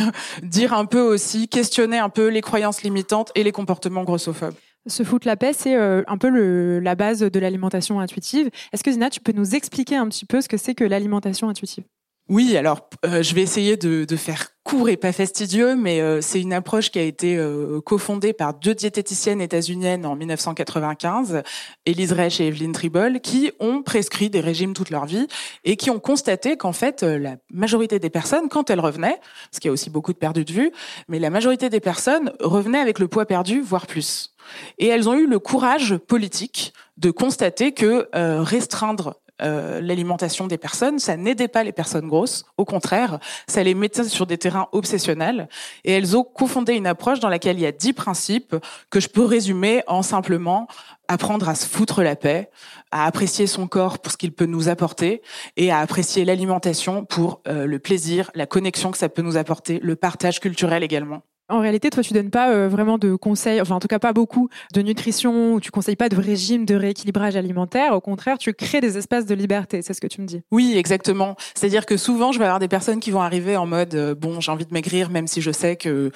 [0.42, 4.54] dire un peu aussi, questionner un peu les croyances limitantes et les comportements grossophobes.
[4.86, 6.30] Se foutre la paix, c'est euh, un peu
[6.78, 8.50] la base de l'alimentation intuitive.
[8.72, 11.48] Est-ce que Zina, tu peux nous expliquer un petit peu ce que c'est que l'alimentation
[11.48, 11.84] intuitive?
[12.28, 16.20] Oui, alors euh, je vais essayer de, de faire court et pas fastidieux, mais euh,
[16.20, 21.42] c'est une approche qui a été euh, cofondée par deux diététiciennes états-uniennes en 1995,
[21.86, 25.26] Elise Reich et Evelyn Tribol, qui ont prescrit des régimes toute leur vie
[25.64, 29.18] et qui ont constaté qu'en fait, euh, la majorité des personnes, quand elles revenaient,
[29.50, 30.70] parce qu'il y a aussi beaucoup de perdus de vue,
[31.08, 34.34] mais la majorité des personnes revenaient avec le poids perdu, voire plus.
[34.78, 38.08] Et elles ont eu le courage politique de constater que
[38.42, 43.74] restreindre euh, l'alimentation des personnes, ça n'aidait pas les personnes grosses, au contraire, ça les
[43.74, 45.48] mettait sur des terrains obsessionnels,
[45.84, 48.56] et elles ont cofondé une approche dans laquelle il y a dix principes
[48.90, 50.66] que je peux résumer en simplement
[51.08, 52.50] apprendre à se foutre la paix,
[52.90, 55.22] à apprécier son corps pour ce qu'il peut nous apporter,
[55.56, 59.80] et à apprécier l'alimentation pour euh, le plaisir, la connexion que ça peut nous apporter,
[59.82, 61.22] le partage culturel également.
[61.50, 64.12] En réalité, toi, tu donnes pas euh, vraiment de conseils, enfin en tout cas pas
[64.12, 67.94] beaucoup de nutrition, ou tu conseilles pas de régime de rééquilibrage alimentaire.
[67.94, 69.80] Au contraire, tu crées des espaces de liberté.
[69.80, 70.42] C'est ce que tu me dis.
[70.50, 71.36] Oui, exactement.
[71.54, 74.40] C'est-à-dire que souvent, je vais avoir des personnes qui vont arriver en mode euh, bon,
[74.40, 76.12] j'ai envie de maigrir, même si je sais que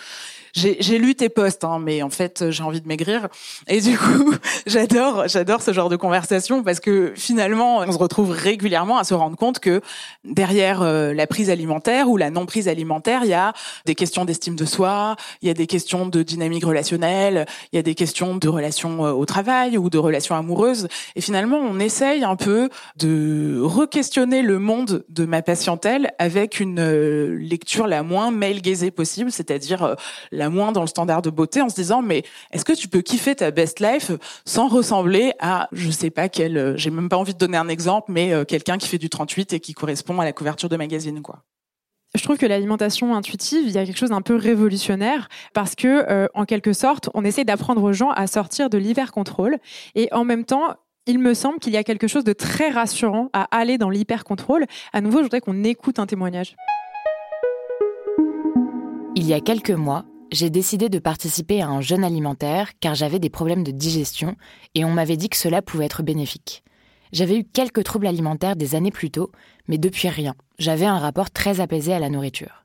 [0.55, 3.29] j'ai lu tes posts, hein, mais en fait, j'ai envie de maigrir.
[3.69, 4.35] Et du coup,
[4.67, 9.15] j'adore, j'adore ce genre de conversation parce que finalement, on se retrouve régulièrement à se
[9.15, 9.81] rendre compte que
[10.25, 13.55] derrière euh, la prise alimentaire ou la non prise alimentaire, il y a
[13.87, 17.79] des questions d'estime de soi, il y a des questions de dynamique relationnelle, il y
[17.79, 20.89] a des questions de relations euh, au travail ou de relations amoureuses.
[21.17, 26.79] Et finalement, on essaye un peu de re-questionner le monde de ma patientèle avec une
[26.79, 29.97] euh, lecture la moins male-gaisée possible, c'est-à-dire
[30.51, 33.35] moins dans le standard de beauté en se disant mais est-ce que tu peux kiffer
[33.35, 34.13] ta best life
[34.45, 37.69] sans ressembler à je sais pas quel euh, j'ai même pas envie de donner un
[37.69, 40.77] exemple mais euh, quelqu'un qui fait du 38 et qui correspond à la couverture de
[40.77, 41.43] magazine quoi?
[42.15, 46.05] Je trouve que l'alimentation intuitive, il y a quelque chose d'un peu révolutionnaire parce que,
[46.11, 49.57] euh, en quelque sorte, on essaie d'apprendre aux gens à sortir de l'hyper-contrôle
[49.95, 50.75] et en même temps,
[51.07, 54.67] il me semble qu'il y a quelque chose de très rassurant à aller dans l'hyper-contrôle.
[54.93, 56.55] À nouveau, je voudrais qu'on écoute un témoignage.
[59.17, 63.19] Il y a quelques mois, j'ai décidé de participer à un jeûne alimentaire car j'avais
[63.19, 64.35] des problèmes de digestion
[64.75, 66.65] et on m'avait dit que cela pouvait être bénéfique.
[67.13, 69.31] J'avais eu quelques troubles alimentaires des années plus tôt,
[69.69, 70.35] mais depuis rien.
[70.59, 72.65] J'avais un rapport très apaisé à la nourriture.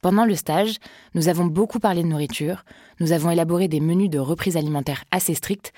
[0.00, 0.76] Pendant le stage,
[1.14, 2.64] nous avons beaucoup parlé de nourriture,
[3.00, 5.72] nous avons élaboré des menus de reprise alimentaire assez stricts,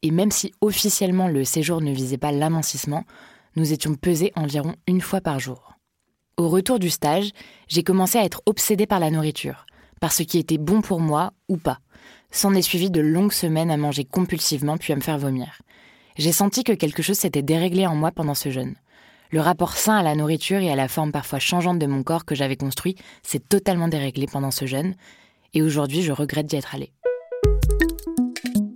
[0.00, 3.04] et même si officiellement le séjour ne visait pas l'amincissement,
[3.54, 5.74] nous étions pesés environ une fois par jour.
[6.38, 7.32] Au retour du stage,
[7.68, 9.66] j'ai commencé à être obsédée par la nourriture,
[10.00, 11.78] par ce qui était bon pour moi ou pas.
[12.30, 15.60] S'en est suivi de longues semaines à manger compulsivement puis à me faire vomir.
[16.16, 18.74] J'ai senti que quelque chose s'était déréglé en moi pendant ce jeûne.
[19.30, 22.24] Le rapport sain à la nourriture et à la forme parfois changeante de mon corps
[22.24, 24.94] que j'avais construit s'est totalement déréglé pendant ce jeûne,
[25.52, 26.92] et aujourd'hui je regrette d'y être allée.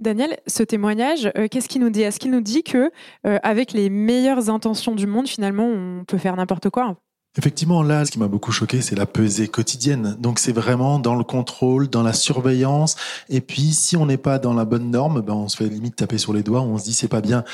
[0.00, 2.00] Daniel, ce témoignage, euh, qu'est-ce qu'il nous dit?
[2.00, 2.90] Est-ce qu'il nous dit que,
[3.26, 6.96] euh, avec les meilleures intentions du monde, finalement, on peut faire n'importe quoi?
[7.38, 10.16] Effectivement, là, ce qui m'a beaucoup choqué, c'est la pesée quotidienne.
[10.18, 12.96] Donc, c'est vraiment dans le contrôle, dans la surveillance.
[13.28, 15.94] Et puis, si on n'est pas dans la bonne norme, ben, on se fait limite
[15.94, 16.60] taper sur les doigts.
[16.62, 17.44] On se dit c'est pas bien.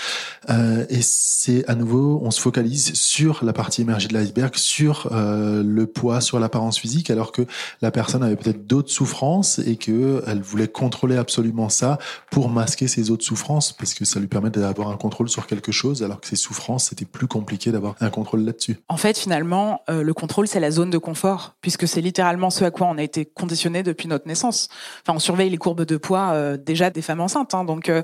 [0.48, 5.10] Euh, et c'est à nouveau, on se focalise sur la partie émergée de l'iceberg, sur
[5.12, 7.42] euh, le poids, sur l'apparence physique, alors que
[7.82, 11.98] la personne avait peut-être d'autres souffrances et que elle voulait contrôler absolument ça
[12.30, 15.70] pour masquer ses autres souffrances, parce que ça lui permet d'avoir un contrôle sur quelque
[15.70, 18.78] chose, alors que ses souffrances, c'était plus compliqué d'avoir un contrôle là-dessus.
[18.88, 22.64] En fait, finalement euh, le contrôle, c'est la zone de confort, puisque c'est littéralement ce
[22.64, 24.68] à quoi on a été conditionné depuis notre naissance.
[25.02, 27.54] Enfin, on surveille les courbes de poids euh, déjà des femmes enceintes.
[27.54, 28.02] Hein, donc, euh,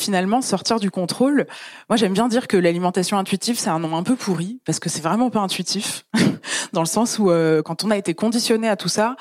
[0.00, 1.46] finalement, sortir du contrôle.
[1.88, 4.88] Moi, j'aime bien dire que l'alimentation intuitive, c'est un nom un peu pourri, parce que
[4.88, 6.06] c'est vraiment pas intuitif,
[6.72, 7.30] dans le sens où
[7.64, 9.16] quand on a été conditionné à tout ça,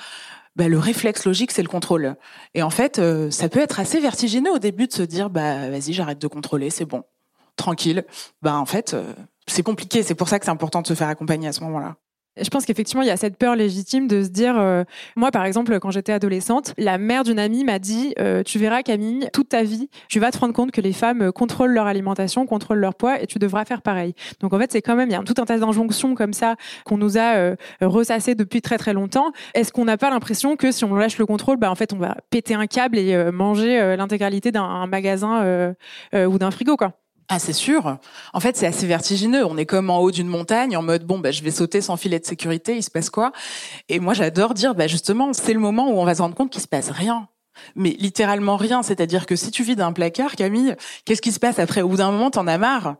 [0.56, 2.16] bah, le réflexe logique, c'est le contrôle.
[2.54, 5.94] Et en fait, ça peut être assez vertigineux au début de se dire, bah vas-y,
[5.94, 7.04] j'arrête de contrôler, c'est bon,
[7.56, 8.06] tranquille.
[8.42, 8.96] Bah en fait,
[9.52, 10.04] c'est compliqué.
[10.04, 11.96] C'est pour ça que c'est important de se faire accompagner à ce moment-là.
[12.42, 14.86] Je pense qu'effectivement, il y a cette peur légitime de se dire, euh,
[15.18, 18.84] moi par exemple, quand j'étais adolescente, la mère d'une amie m'a dit, euh, tu verras
[18.84, 22.46] Camille, toute ta vie, tu vas te rendre compte que les femmes contrôlent leur alimentation,
[22.46, 24.14] contrôlent leur poids, et tu devras faire pareil.
[24.40, 26.56] Donc en fait, c'est quand même, il y a tout un tas d'injonctions comme ça
[26.86, 29.34] qu'on nous a euh, ressassées depuis très très longtemps.
[29.54, 31.98] Est-ce qu'on n'a pas l'impression que si on lâche le contrôle, bah en fait, on
[31.98, 35.74] va péter un câble et euh, manger l'intégralité d'un magasin
[36.14, 37.01] ou d'un frigo, quoi?
[37.34, 37.98] Ah, c'est sûr.
[38.34, 39.46] En fait, c'est assez vertigineux.
[39.46, 41.96] On est comme en haut d'une montagne, en mode bon, bah, je vais sauter sans
[41.96, 42.76] filet de sécurité.
[42.76, 43.32] Il se passe quoi?
[43.88, 46.52] Et moi, j'adore dire, bah, justement, c'est le moment où on va se rendre compte
[46.52, 47.30] qu'il se passe rien
[47.76, 48.84] mais littéralement rien.
[48.84, 51.82] C'est-à-dire que si tu vis d'un placard, Camille, qu'est-ce qui se passe après?
[51.82, 52.96] Au bout d'un moment, t'en as marre.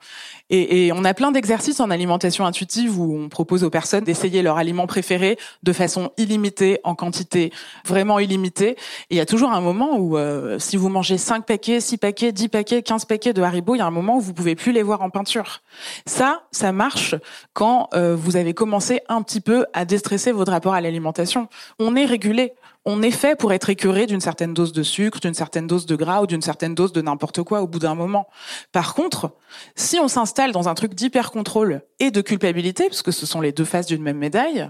[0.50, 4.42] Et, et, on a plein d'exercices en alimentation intuitive où on propose aux personnes d'essayer
[4.42, 7.54] leur aliment préféré de façon illimitée, en quantité
[7.86, 8.72] vraiment illimitée.
[8.72, 8.78] Et
[9.12, 12.32] il y a toujours un moment où, euh, si vous mangez 5 paquets, 6 paquets,
[12.32, 14.72] 10 paquets, 15 paquets de Haribo, il y a un moment où vous pouvez plus
[14.72, 15.62] les voir en peinture.
[16.06, 17.16] Ça, ça marche
[17.54, 21.48] quand euh, vous avez commencé un petit peu à déstresser votre rapport à l'alimentation.
[21.80, 22.54] On est régulé
[22.86, 25.96] on est fait pour être écœuré d'une certaine dose de sucre, d'une certaine dose de
[25.96, 28.28] gras ou d'une certaine dose de n'importe quoi au bout d'un moment.
[28.72, 29.36] Par contre,
[29.76, 33.52] si on s'installe dans un truc d'hyper-contrôle et de culpabilité, parce que ce sont les
[33.52, 34.70] deux faces d'une même médaille,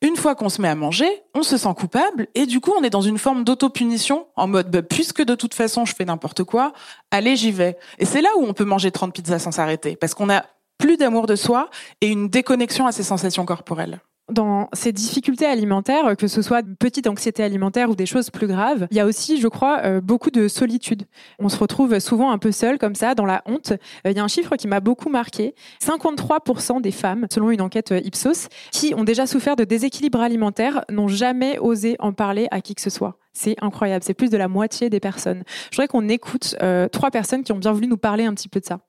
[0.00, 2.84] une fois qu'on se met à manger, on se sent coupable et du coup on
[2.84, 6.44] est dans une forme d'auto-punition en mode bah, puisque de toute façon je fais n'importe
[6.44, 6.72] quoi,
[7.10, 7.78] allez j'y vais.
[7.98, 10.44] Et c'est là où on peut manger 30 pizzas sans s'arrêter parce qu'on a
[10.76, 16.16] plus d'amour de soi et une déconnexion à ses sensations corporelles dans ces difficultés alimentaires,
[16.16, 19.40] que ce soit petite anxiété alimentaire ou des choses plus graves, il y a aussi,
[19.40, 21.04] je crois, euh, beaucoup de solitude.
[21.38, 23.72] On se retrouve souvent un peu seul comme ça, dans la honte.
[23.72, 25.54] Euh, il y a un chiffre qui m'a beaucoup marqué.
[25.82, 30.84] 53% des femmes, selon une enquête euh, Ipsos, qui ont déjà souffert de déséquilibre alimentaire,
[30.90, 33.18] n'ont jamais osé en parler à qui que ce soit.
[33.32, 34.04] C'est incroyable.
[34.04, 35.44] C'est plus de la moitié des personnes.
[35.70, 36.56] Je voudrais qu'on écoute
[36.90, 38.80] trois personnes qui ont bien voulu nous parler un petit peu de ça.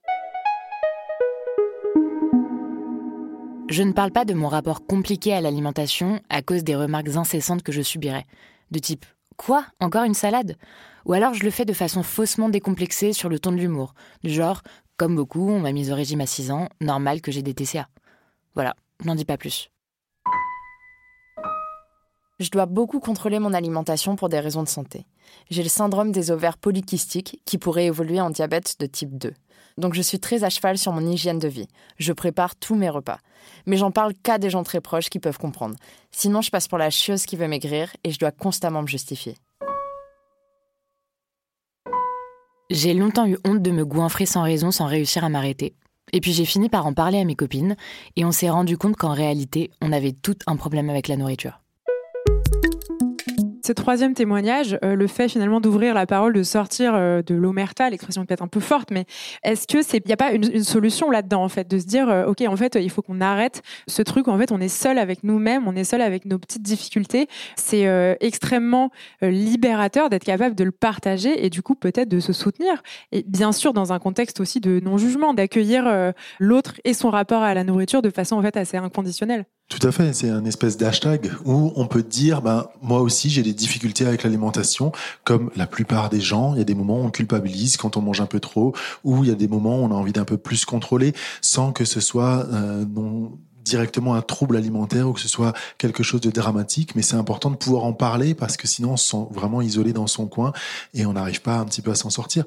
[3.69, 7.61] Je ne parle pas de mon rapport compliqué à l'alimentation à cause des remarques incessantes
[7.61, 8.25] que je subirais.
[8.71, 9.05] De type
[9.37, 9.63] Quoi?
[9.79, 10.55] Encore une salade?
[11.05, 13.93] Ou alors je le fais de façon faussement décomplexée sur le ton de l'humour.
[14.23, 14.63] Du genre
[14.97, 17.87] Comme beaucoup, on m'a mise au régime à 6 ans, normal que j'ai des TCA.
[18.55, 19.69] Voilà, n'en dis pas plus.
[22.39, 25.05] Je dois beaucoup contrôler mon alimentation pour des raisons de santé.
[25.49, 29.33] J'ai le syndrome des ovaires polykystiques qui pourrait évoluer en diabète de type 2
[29.79, 31.67] donc je suis très à cheval sur mon hygiène de vie.
[31.97, 33.19] Je prépare tous mes repas.
[33.65, 35.75] Mais j'en parle qu'à des gens très proches qui peuvent comprendre.
[36.11, 39.35] Sinon, je passe pour la chieuse qui veut maigrir et je dois constamment me justifier.
[42.69, 45.73] J'ai longtemps eu honte de me goinfrer sans raison sans réussir à m'arrêter.
[46.11, 47.75] Et puis j'ai fini par en parler à mes copines
[48.15, 51.59] et on s'est rendu compte qu'en réalité, on avait tout un problème avec la nourriture
[53.69, 57.87] ce troisième témoignage, euh, le fait finalement d'ouvrir la parole, de sortir euh, de l'omerta,
[57.87, 59.05] l'expression peut-être un peu forte, mais
[59.43, 62.25] est-ce que c'est, n'y a pas une, solution là-dedans en fait, de se dire, euh,
[62.25, 64.27] ok, en fait, il faut qu'on arrête ce truc.
[64.27, 67.27] En fait, on est seul avec nous-mêmes, on est seul avec nos petites difficultés.
[67.57, 67.85] C'est
[68.21, 68.89] extrêmement
[69.21, 72.81] libérateur d'être capable de le partager et du coup peut-être de se soutenir.
[73.11, 77.53] Et bien sûr, dans un contexte aussi de non-jugement, d'accueillir l'autre et son rapport à
[77.53, 79.45] la nourriture de façon en fait assez inconditionnelle.
[79.69, 83.43] Tout à fait, c'est un espèce d'hashtag où on peut dire, ben moi aussi j'ai
[83.43, 84.91] des difficultés avec l'alimentation,
[85.23, 86.55] comme la plupart des gens.
[86.55, 89.23] Il y a des moments où on culpabilise quand on mange un peu trop, ou
[89.23, 91.85] il y a des moments où on a envie d'un peu plus contrôler, sans que
[91.85, 93.31] ce soit euh, non
[93.63, 97.51] directement un trouble alimentaire ou que ce soit quelque chose de dramatique, mais c'est important
[97.51, 100.51] de pouvoir en parler parce que sinon on se sent vraiment isolé dans son coin
[100.95, 102.45] et on n'arrive pas un petit peu à s'en sortir.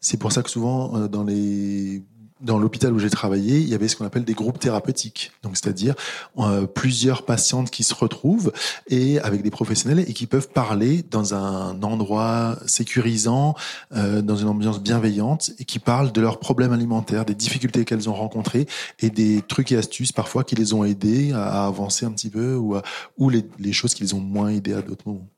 [0.00, 2.02] C'est pour ça que souvent euh, dans les
[2.42, 5.32] dans l'hôpital où j'ai travaillé, il y avait ce qu'on appelle des groupes thérapeutiques.
[5.42, 5.94] Donc, c'est-à-dire
[6.38, 8.52] euh, plusieurs patientes qui se retrouvent
[8.88, 13.54] et avec des professionnels et qui peuvent parler dans un endroit sécurisant,
[13.94, 18.08] euh, dans une ambiance bienveillante et qui parlent de leurs problèmes alimentaires, des difficultés qu'elles
[18.08, 18.66] ont rencontrées
[18.98, 22.56] et des trucs et astuces parfois qui les ont aidés à, avancer un petit peu
[22.56, 25.28] ou, les, choses qui les ont moins aidés à d'autres moments.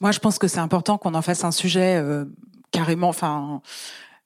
[0.00, 2.24] Moi, je pense que c'est important qu'on en fasse un sujet euh,
[2.70, 3.60] carrément, enfin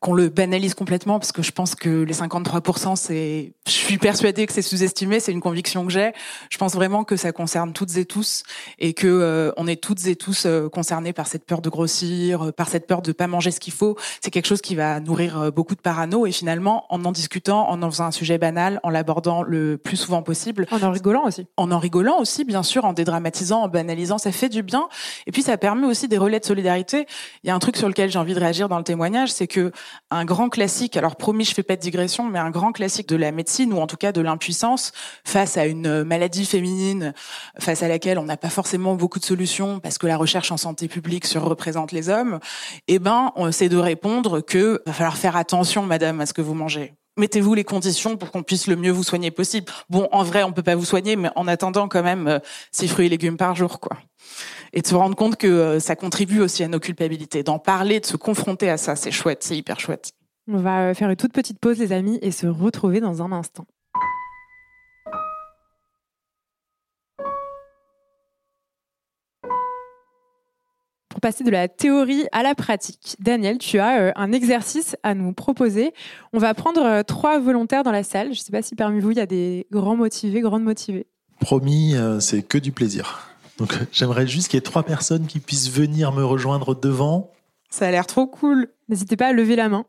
[0.00, 4.46] qu'on le banalise complètement parce que je pense que les 53%, c'est, je suis persuadée
[4.46, 6.12] que c'est sous-estimé, c'est une conviction que j'ai.
[6.50, 8.42] Je pense vraiment que ça concerne toutes et tous
[8.78, 12.46] et que euh, on est toutes et tous euh, concernés par cette peur de grossir,
[12.46, 13.96] euh, par cette peur de pas manger ce qu'il faut.
[14.20, 17.82] C'est quelque chose qui va nourrir beaucoup de parano et finalement, en en discutant, en
[17.82, 20.66] en faisant un sujet banal, en l'abordant le plus souvent possible.
[20.70, 21.46] En en rigolant aussi.
[21.56, 24.88] En en rigolant aussi, bien sûr, en dédramatisant, en banalisant, ça fait du bien.
[25.26, 27.06] Et puis, ça permet aussi des relais de solidarité.
[27.44, 29.46] Il y a un truc sur lequel j'ai envie de réagir dans le témoignage, c'est
[29.46, 29.72] que
[30.10, 33.16] un grand classique, alors promis, je fais pas de digression, mais un grand classique de
[33.16, 34.92] la médecine ou en tout cas de l'impuissance
[35.24, 37.14] face à une maladie féminine
[37.58, 40.56] face à laquelle on n'a pas forcément beaucoup de solutions parce que la recherche en
[40.56, 42.38] santé publique surreprésente les hommes,
[42.88, 46.54] eh ben, c'est de répondre que va falloir faire attention, madame, à ce que vous
[46.54, 49.72] mangez mettez-vous les conditions pour qu'on puisse le mieux vous soigner possible.
[49.90, 52.38] Bon, en vrai, on peut pas vous soigner, mais en attendant, quand même, euh,
[52.72, 53.98] six fruits et légumes par jour, quoi
[54.72, 57.42] et de se rendre compte que euh, ça contribue aussi à nos culpabilités.
[57.42, 60.12] D'en parler, de se confronter à ça, c'est chouette, c'est hyper chouette.
[60.48, 63.32] On va euh, faire une toute petite pause, les amis, et se retrouver dans un
[63.32, 63.66] instant.
[71.16, 75.14] Pour passer de la théorie à la pratique, Daniel, tu as euh, un exercice à
[75.14, 75.94] nous proposer.
[76.34, 78.34] On va prendre trois volontaires dans la salle.
[78.34, 81.06] Je ne sais pas si parmi vous, il y a des grands motivés, grandes motivées.
[81.40, 83.30] Promis, c'est que du plaisir.
[83.56, 87.30] Donc j'aimerais juste qu'il y ait trois personnes qui puissent venir me rejoindre devant.
[87.70, 88.68] Ça a l'air trop cool.
[88.90, 89.86] N'hésitez pas à lever la main.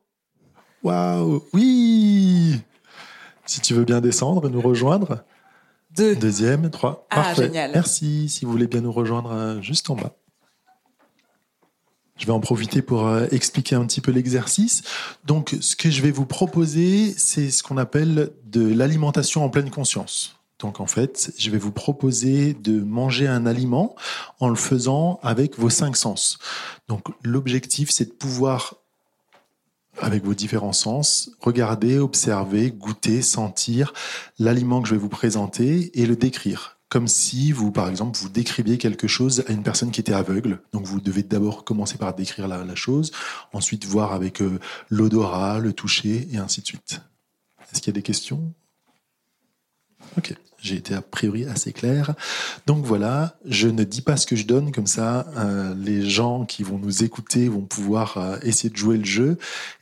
[0.84, 2.56] Waouh, oui
[3.46, 5.26] Si tu veux bien descendre et nous rejoindre.
[5.94, 6.16] Deux.
[6.16, 7.06] Deuxième, trois.
[7.10, 7.48] Ah, Parfait.
[7.48, 7.72] génial.
[7.74, 8.30] Merci.
[8.30, 10.14] Si vous voulez bien nous rejoindre euh, juste en bas.
[12.18, 14.84] Je vais en profiter pour euh, expliquer un petit peu l'exercice.
[15.26, 19.70] Donc, ce que je vais vous proposer, c'est ce qu'on appelle de l'alimentation en pleine
[19.70, 20.38] conscience.
[20.60, 23.96] Donc en fait, je vais vous proposer de manger un aliment
[24.40, 26.40] en le faisant avec vos cinq sens.
[26.88, 28.76] Donc l'objectif, c'est de pouvoir,
[30.00, 33.94] avec vos différents sens, regarder, observer, goûter, sentir
[34.40, 36.77] l'aliment que je vais vous présenter et le décrire.
[36.90, 40.62] Comme si vous, par exemple, vous décriviez quelque chose à une personne qui était aveugle.
[40.72, 43.12] Donc vous devez d'abord commencer par décrire la, chose,
[43.52, 47.02] ensuite voir avec euh, l'odorat, le toucher et ainsi de suite.
[47.72, 48.54] Est-ce qu'il y a des questions?
[50.18, 50.34] Ok.
[50.60, 52.16] J'ai été a priori assez clair.
[52.66, 56.46] Donc voilà, je ne dis pas ce que je donne, comme ça euh, les gens
[56.46, 59.38] qui vont nous écouter vont pouvoir euh, essayer de jouer le jeu.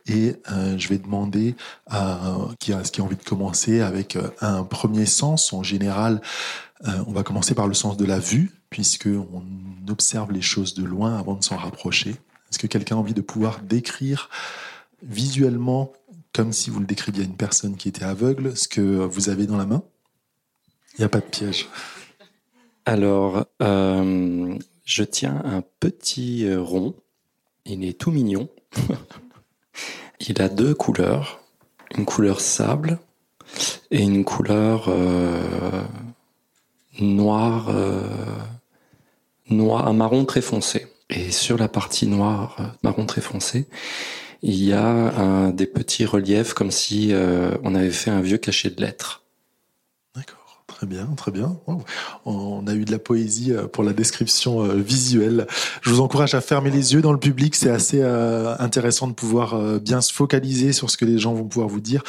[0.07, 0.35] Et
[0.77, 1.55] je vais demander
[1.87, 2.19] à
[2.59, 5.51] qui a, qui a envie de commencer avec un premier sens.
[5.51, 6.21] En général,
[6.83, 9.43] on va commencer par le sens de la vue, puisque on
[9.89, 12.11] observe les choses de loin avant de s'en rapprocher.
[12.51, 14.29] Est-ce que quelqu'un a envie de pouvoir décrire
[15.03, 15.93] visuellement,
[16.33, 19.45] comme si vous le décriviez à une personne qui était aveugle, ce que vous avez
[19.47, 19.83] dans la main?
[20.93, 21.67] Il n'y a pas de piège.
[22.85, 26.95] Alors, euh, je tiens un petit euh, rond.
[27.65, 28.47] Il est tout mignon.
[30.19, 31.41] Il a deux couleurs.
[31.97, 32.99] Une couleur sable
[33.91, 35.83] et une couleur euh,
[36.99, 37.73] noire,
[39.49, 40.87] noir, un marron très foncé.
[41.09, 43.67] Et sur la partie noire, marron très foncé,
[44.41, 47.13] il y a des petits reliefs comme si
[47.63, 49.24] on avait fait un vieux cachet de lettres.
[50.75, 51.55] Très bien, très bien.
[52.25, 55.47] On a eu de la poésie euh, pour la description euh, visuelle.
[55.81, 57.55] Je vous encourage à fermer les yeux dans le public.
[57.55, 61.45] C'est assez euh, intéressant de pouvoir bien se focaliser sur ce que les gens vont
[61.45, 62.03] pouvoir vous dire.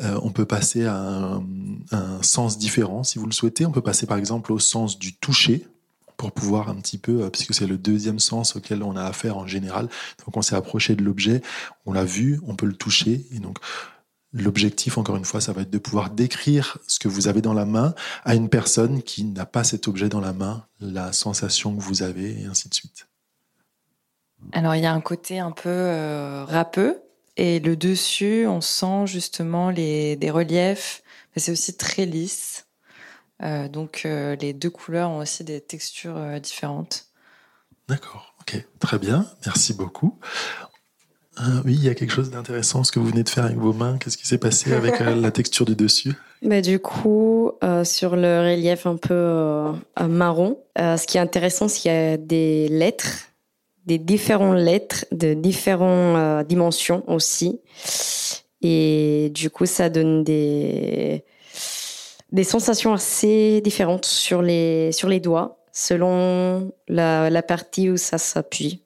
[0.00, 1.44] On peut passer à un,
[1.92, 3.66] un sens différent si vous le souhaitez.
[3.66, 5.66] On peut passer par exemple au sens du toucher
[6.16, 9.46] pour pouvoir un petit peu, puisque c'est le deuxième sens auquel on a affaire en
[9.46, 9.88] général.
[10.24, 11.42] Donc on s'est approché de l'objet,
[11.84, 13.26] on l'a vu, on peut le toucher.
[13.34, 13.58] Et donc
[14.38, 17.54] L'objectif, encore une fois, ça va être de pouvoir décrire ce que vous avez dans
[17.54, 21.74] la main à une personne qui n'a pas cet objet dans la main, la sensation
[21.74, 23.08] que vous avez, et ainsi de suite.
[24.52, 27.00] Alors, il y a un côté un peu euh, râpeux,
[27.38, 31.02] et le dessus, on sent justement les, des reliefs,
[31.34, 32.66] mais c'est aussi très lisse.
[33.42, 37.06] Euh, donc, euh, les deux couleurs ont aussi des textures différentes.
[37.88, 40.18] D'accord, ok, très bien, merci beaucoup.
[41.38, 43.58] Ah oui, il y a quelque chose d'intéressant ce que vous venez de faire avec
[43.58, 43.98] vos mains.
[43.98, 46.14] Qu'est-ce qui s'est passé avec euh, la texture du dessus?
[46.42, 49.72] Bah, Du coup, euh, sur le relief un peu euh,
[50.08, 53.28] marron, ce qui est intéressant, c'est qu'il y a des lettres,
[53.84, 57.60] des différentes lettres de différentes dimensions aussi.
[58.62, 61.22] Et du coup, ça donne des,
[62.32, 68.16] des sensations assez différentes sur les, sur les doigts, selon la, la partie où ça
[68.16, 68.82] s'appuie.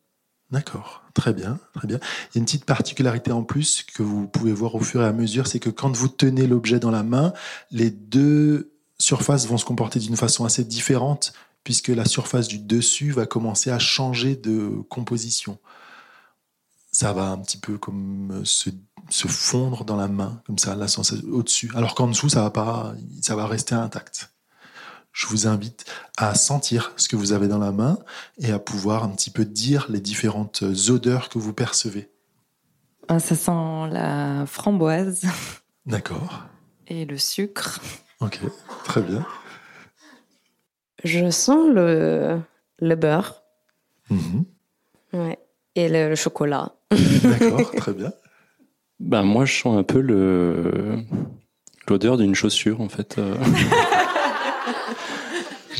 [0.51, 1.00] D'accord.
[1.15, 1.99] Très bien, très bien.
[1.99, 5.07] Il y a une petite particularité en plus que vous pouvez voir au fur et
[5.07, 7.33] à mesure, c'est que quand vous tenez l'objet dans la main,
[7.71, 11.33] les deux surfaces vont se comporter d'une façon assez différente,
[11.65, 15.59] puisque la surface du dessus va commencer à changer de composition.
[16.93, 18.71] Ça va un petit peu comme se,
[19.09, 20.87] fondre dans la main, comme ça, la
[21.31, 21.71] au-dessus.
[21.75, 24.33] Alors qu'en dessous, ça va pas, ça va rester intact
[25.13, 25.85] je vous invite
[26.17, 27.99] à sentir ce que vous avez dans la main
[28.39, 32.09] et à pouvoir un petit peu dire les différentes odeurs que vous percevez.
[33.09, 35.25] Ah, ça sent la framboise.
[35.87, 36.45] D'accord.
[36.87, 37.81] Et le sucre.
[38.21, 38.39] Ok,
[38.85, 39.27] très bien.
[41.03, 42.39] Je sens le,
[42.79, 43.43] le beurre.
[44.11, 44.45] Mhm.
[45.13, 45.39] Ouais.
[45.75, 46.73] Et le, chocolat.
[46.91, 48.13] D'accord, très bien.
[48.99, 50.99] Ben, moi, je sens un peu le
[51.89, 53.19] l'odeur d'une chaussure, en fait.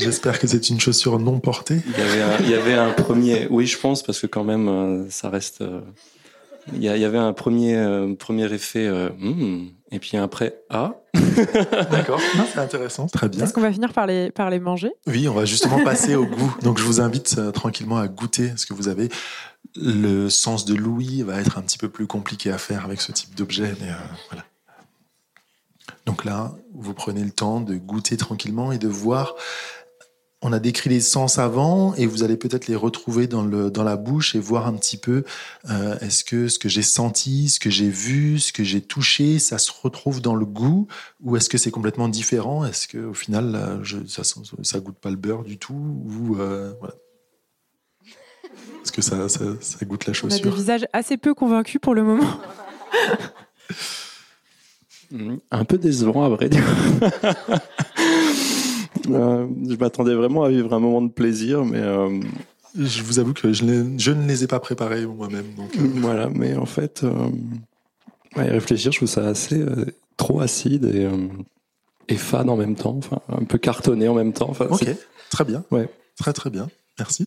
[0.01, 1.81] J'espère que c'est une chaussure non portée.
[2.43, 5.61] Il y, avait un, premier, oui, je pense, parce que quand même, euh, ça reste.
[5.61, 5.81] Euh,
[6.73, 10.93] il y, avait un premier, euh, premier effet, hmm, et puis après, ah.
[11.91, 12.19] D'accord,
[12.53, 13.43] c'est intéressant, très bien.
[13.43, 14.91] Est-ce qu'on va finir par les, par les manger?
[15.07, 16.55] Oui, on va justement passer au goût.
[16.61, 19.09] Donc je vous invite tranquillement à goûter ce que vous avez.
[19.75, 23.11] Le sens de l'ouïe va être un petit peu plus compliqué à faire avec ce
[23.11, 23.89] type d'objet, mais
[24.29, 24.43] voilà.
[26.05, 29.35] Donc là, vous prenez le temps de goûter tranquillement et de voir
[30.41, 33.83] on a décrit les sens avant et vous allez peut-être les retrouver dans, le, dans
[33.83, 35.23] la bouche et voir un petit peu
[35.69, 39.37] euh, est-ce que ce que j'ai senti, ce que j'ai vu, ce que j'ai touché,
[39.37, 40.87] ça se retrouve dans le goût
[41.21, 42.65] ou est-ce que c'est complètement différent?
[42.65, 46.73] Est-ce que au final je, ça, ça goûte pas le beurre du tout ou euh,
[46.79, 46.95] voilà.
[48.83, 51.79] Est-ce que ça, ça, ça, goûte la chaussure On a des visages assez peu convaincus
[51.79, 52.41] pour le moment.
[55.51, 56.63] un peu décevant à vrai dire.
[59.09, 62.19] Euh, je m'attendais vraiment à vivre un moment de plaisir, mais euh,
[62.77, 65.53] je vous avoue que je, ne les ai pas préparés moi-même.
[65.55, 65.87] Donc, euh.
[65.95, 67.05] Voilà, mais en fait,
[68.35, 69.63] à y réfléchir, je trouve ça assez
[70.17, 71.07] trop acide et,
[72.13, 74.49] et fade en même temps, enfin un peu cartonné en même temps.
[74.49, 74.85] Enfin, ok,
[75.29, 75.63] très bien.
[75.71, 75.89] Ouais.
[76.17, 76.69] Très très bien.
[76.99, 77.25] Merci.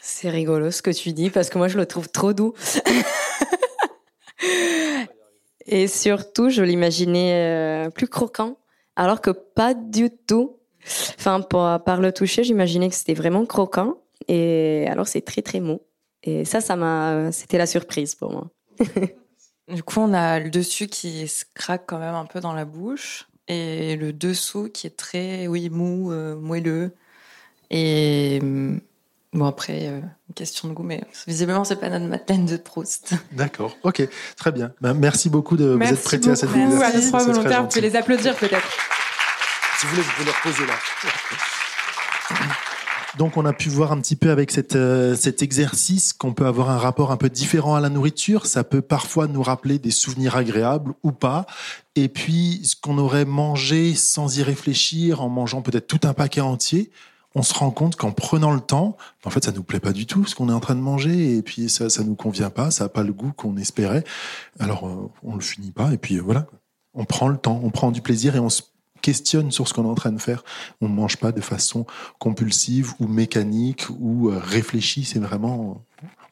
[0.00, 2.54] C'est rigolo ce que tu dis parce que moi je le trouve trop doux.
[5.66, 8.58] et surtout, je l'imaginais plus croquant,
[8.96, 10.56] alors que pas du tout.
[11.18, 13.96] Enfin, par le toucher, j'imaginais que c'était vraiment croquant.
[14.28, 15.80] Et alors, c'est très, très mou.
[16.22, 18.50] Et ça, ça m'a, c'était la surprise pour moi.
[19.72, 22.64] du coup, on a le dessus qui se craque quand même un peu dans la
[22.64, 23.28] bouche.
[23.48, 26.92] Et le dessous qui est très, oui, mou, euh, moelleux.
[27.70, 28.80] Et mm,
[29.32, 33.14] bon, après, euh, une question de goût, mais visiblement, c'est pas notre Madeleine de Proust.
[33.32, 34.06] D'accord, ok,
[34.36, 34.72] très bien.
[34.80, 36.78] Ben, merci beaucoup de vous être prêté à cette vidéo.
[36.78, 37.62] Merci à nos trois volontaires.
[37.62, 38.68] Vous pouvez les applaudir peut-être.
[39.82, 40.74] Si vous voulez, vous pouvez le reposer là.
[43.18, 46.70] Donc on a pu voir un petit peu avec euh, cet exercice qu'on peut avoir
[46.70, 48.46] un rapport un peu différent à la nourriture.
[48.46, 51.46] Ça peut parfois nous rappeler des souvenirs agréables ou pas.
[51.96, 56.42] Et puis ce qu'on aurait mangé sans y réfléchir, en mangeant peut-être tout un paquet
[56.42, 56.92] entier,
[57.34, 60.06] on se rend compte qu'en prenant le temps, en fait, ça nous plaît pas du
[60.06, 62.70] tout ce qu'on est en train de manger, et puis ça, ça nous convient pas,
[62.70, 64.04] ça a pas le goût qu'on espérait.
[64.60, 66.46] Alors, euh, on le finit pas, et puis euh, voilà.
[66.94, 68.60] On prend le temps, on prend du plaisir, et on se
[69.02, 70.44] questionne sur ce qu'on est en train de faire.
[70.80, 71.84] On ne mange pas de façon
[72.18, 75.04] compulsive ou mécanique ou euh, réfléchie.
[75.04, 75.84] C'est vraiment,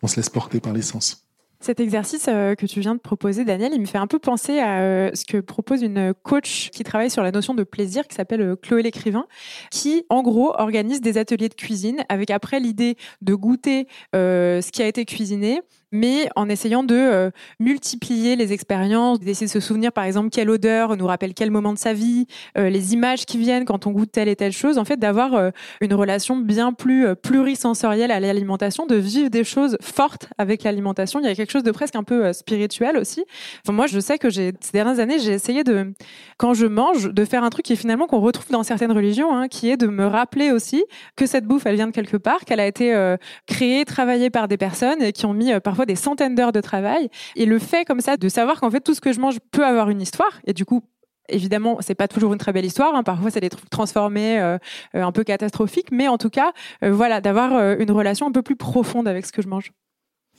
[0.02, 1.26] on se laisse porter par l'essence.
[1.62, 4.60] Cet exercice euh, que tu viens de proposer, Daniel, il me fait un peu penser
[4.60, 8.14] à euh, ce que propose une coach qui travaille sur la notion de plaisir, qui
[8.14, 9.26] s'appelle Chloé l'écrivain,
[9.70, 14.82] qui, en gros, organise des ateliers de cuisine avec après l'idée de goûter ce qui
[14.82, 15.60] a été cuisiné
[15.92, 20.50] mais en essayant de euh, multiplier les expériences, d'essayer de se souvenir par exemple quelle
[20.50, 22.26] odeur nous rappelle quel moment de sa vie,
[22.56, 25.34] euh, les images qui viennent quand on goûte telle et telle chose, en fait d'avoir
[25.34, 31.20] euh, une relation bien plus plurisensorielle à l'alimentation, de vivre des choses fortes avec l'alimentation.
[31.20, 33.24] Il y a quelque chose de presque un peu spirituel aussi.
[33.64, 35.92] Enfin, moi je sais que ces dernières années j'ai essayé de
[36.36, 39.34] quand je mange de faire un truc qui est finalement qu'on retrouve dans certaines religions,
[39.34, 40.84] hein, qui est de me rappeler aussi
[41.16, 43.16] que cette bouffe elle vient de quelque part, qu'elle a été
[43.46, 47.10] créée, travaillée par des personnes et qui ont mis parfois des centaines d'heures de travail.
[47.36, 49.64] Et le fait comme ça de savoir qu'en fait tout ce que je mange peut
[49.64, 50.40] avoir une histoire.
[50.46, 50.82] Et du coup,
[51.30, 52.94] évidemment, c'est pas toujours une très belle histoire.
[52.94, 53.02] Hein.
[53.02, 54.58] Parfois, c'est des trucs transformés, euh,
[54.94, 55.90] euh, un peu catastrophiques.
[55.92, 56.52] Mais en tout cas,
[56.84, 59.72] euh, voilà, d'avoir une relation un peu plus profonde avec ce que je mange.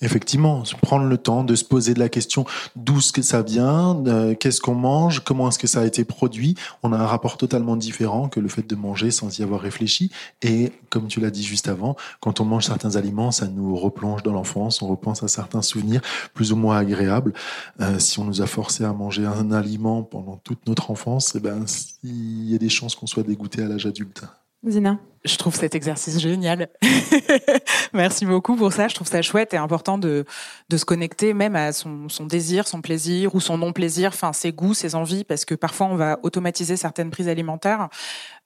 [0.01, 2.45] Effectivement, prendre le temps de se poser de la question
[2.75, 4.01] d'où ce que ça vient,
[4.39, 6.55] qu'est-ce qu'on mange, comment est-ce que ça a été produit.
[6.83, 10.11] On a un rapport totalement différent que le fait de manger sans y avoir réfléchi.
[10.41, 14.23] Et comme tu l'as dit juste avant, quand on mange certains aliments, ça nous replonge
[14.23, 16.01] dans l'enfance, on repense à certains souvenirs
[16.33, 17.33] plus ou moins agréables.
[17.79, 21.39] Euh, si on nous a forcé à manger un aliment pendant toute notre enfance, eh
[21.39, 21.65] ben,
[22.03, 24.23] il y a des chances qu'on soit dégoûté à l'âge adulte.
[24.67, 26.69] Zina je trouve cet exercice génial.
[27.93, 28.87] Merci beaucoup pour ça.
[28.87, 30.25] Je trouve ça chouette et important de,
[30.69, 34.51] de se connecter même à son, son désir, son plaisir ou son non-plaisir, enfin ses
[34.51, 37.89] goûts, ses envies, parce que parfois on va automatiser certaines prises alimentaires.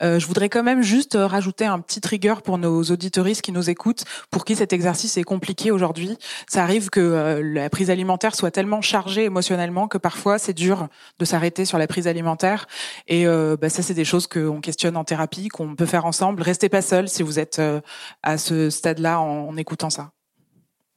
[0.04, 3.70] Euh, je voudrais quand même juste rajouter un petit trigger pour nos auditoristes qui nous
[3.70, 6.18] écoutent, pour qui cet exercice est compliqué aujourd'hui.
[6.48, 10.88] Ça arrive que euh, la prise alimentaire soit tellement chargée émotionnellement que parfois c'est dur
[11.20, 12.68] de s'arrêter sur la prise alimentaire.
[13.08, 16.42] Et euh, bah, ça, c'est des choses qu'on questionne en thérapie, qu'on peut faire ensemble.
[16.66, 17.80] Restez pas seul si vous êtes euh,
[18.24, 20.14] à ce stade-là en, écoutant ça.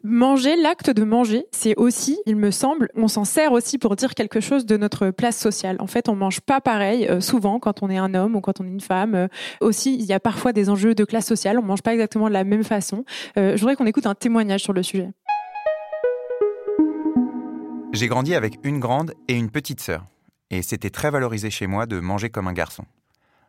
[0.02, 4.14] Manger, l'acte de manger, c'est aussi, il me semble, on s'en sert aussi pour dire
[4.14, 5.76] quelque chose de notre place sociale.
[5.80, 8.62] En fait, on mange pas pareil euh, souvent quand on est un homme ou quand
[8.62, 9.14] on est une femme.
[9.14, 9.28] Euh,
[9.60, 11.58] aussi, il y a parfois des enjeux de classe sociale.
[11.58, 13.04] On mange pas exactement de la même façon.
[13.36, 15.10] je voudrais qu'on écoute un témoignage sur le sujet.
[17.92, 20.06] J'ai grandi avec une grande et une petite sœur,
[20.50, 22.86] et c'était très valorisé chez moi de manger comme un garçon.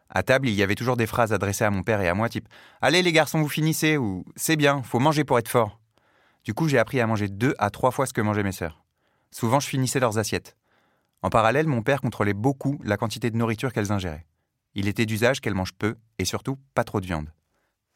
[0.09, 2.29] À table, il y avait toujours des phrases adressées à mon père et à moi,
[2.29, 2.49] type
[2.81, 5.79] Allez les garçons, vous finissez ou C'est bien, faut manger pour être fort.
[6.43, 8.83] Du coup, j'ai appris à manger deux à trois fois ce que mangeaient mes sœurs.
[9.31, 10.55] Souvent, je finissais leurs assiettes.
[11.21, 14.25] En parallèle, mon père contrôlait beaucoup la quantité de nourriture qu'elles ingéraient.
[14.73, 17.31] Il était d'usage qu'elles mangent peu et surtout pas trop de viande.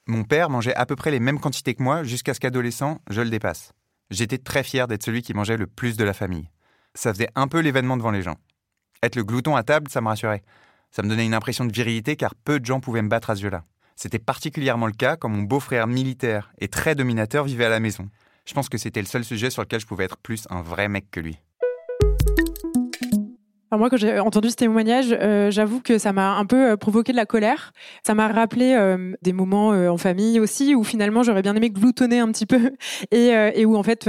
[0.05, 3.21] Mon père mangeait à peu près les mêmes quantités que moi jusqu'à ce qu'adolescent, je
[3.21, 3.71] le dépasse.
[4.11, 6.49] J'étais très fier d'être celui qui mangeait le plus de la famille.
[6.93, 8.37] Ça faisait un peu l'événement devant les gens.
[9.01, 10.43] Être le glouton à table, ça me rassurait.
[10.95, 13.35] Ça me donnait une impression de virilité car peu de gens pouvaient me battre à
[13.35, 13.63] ce jeu-là.
[13.95, 18.09] C'était particulièrement le cas quand mon beau-frère militaire et très dominateur vivait à la maison.
[18.45, 20.89] Je pense que c'était le seul sujet sur lequel je pouvais être plus un vrai
[20.89, 21.39] mec que lui.
[23.71, 26.77] Alors moi, quand j'ai entendu ce témoignage, euh, j'avoue que ça m'a un peu euh,
[26.77, 27.71] provoqué de la colère.
[28.05, 32.19] Ça m'a rappelé euh, des moments en famille aussi où finalement j'aurais bien aimé gloutonner
[32.19, 32.71] un petit peu
[33.11, 34.07] et, et où en fait,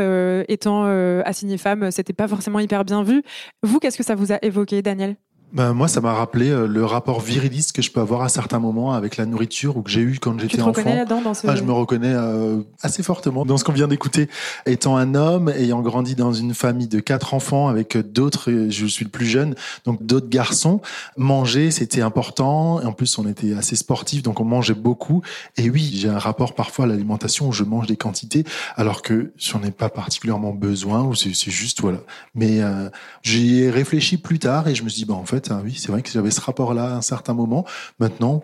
[0.49, 0.85] étant
[1.23, 3.23] assignée femme, c'était pas forcément hyper bien vu.
[3.63, 5.17] Vous, qu'est-ce que ça vous a évoqué, Daniel?
[5.55, 8.59] Ben, moi, ça m'a rappelé euh, le rapport viriliste que je peux avoir à certains
[8.59, 10.83] moments avec la nourriture ou que j'ai eu quand j'étais enfant.
[11.23, 11.47] dans ce...
[11.47, 14.29] ah, je me reconnais euh, assez fortement dans ce qu'on vient d'écouter.
[14.67, 19.05] Étant un homme, ayant grandi dans une famille de quatre enfants avec d'autres, je suis
[19.05, 20.81] le plus jeune, donc d'autres garçons,
[21.17, 22.81] manger c'était important.
[22.81, 25.23] Et en plus, on était assez sportifs, donc on mangeait beaucoup.
[25.57, 28.43] Et oui, j'ai un rapport parfois à l'alimentation où je mange des quantités
[28.75, 31.99] alors que j'en ai pas particulièrement besoin ou c'est juste voilà.
[32.35, 32.89] Mais euh,
[33.23, 35.75] j'y ai réfléchi plus tard et je me suis dit, bah en fait Hein, oui,
[35.77, 37.65] c'est vrai que j'avais ce rapport-là à un certain moment.
[37.99, 38.43] Maintenant,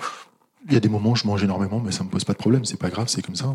[0.67, 2.39] il y a des moments où je mange énormément, mais ça me pose pas de
[2.39, 2.65] problème.
[2.65, 3.55] C'est pas grave, c'est comme ça.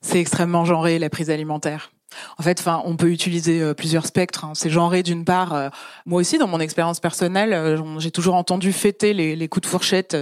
[0.00, 1.92] C'est extrêmement genré la prise alimentaire.
[2.38, 4.44] En fait, enfin, on peut utiliser euh, plusieurs spectres.
[4.44, 4.52] Hein.
[4.54, 5.54] C'est genré d'une part.
[5.54, 5.68] Euh,
[6.04, 9.70] moi aussi, dans mon expérience personnelle, euh, j'ai toujours entendu fêter les, les, coups de
[9.70, 10.16] fourchette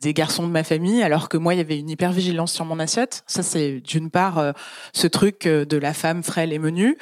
[0.00, 2.64] des garçons de ma famille, alors que moi, il y avait une hyper vigilance sur
[2.64, 3.24] mon assiette.
[3.26, 4.52] Ça, c'est d'une part
[4.92, 6.96] ce truc de la femme frêle et menue.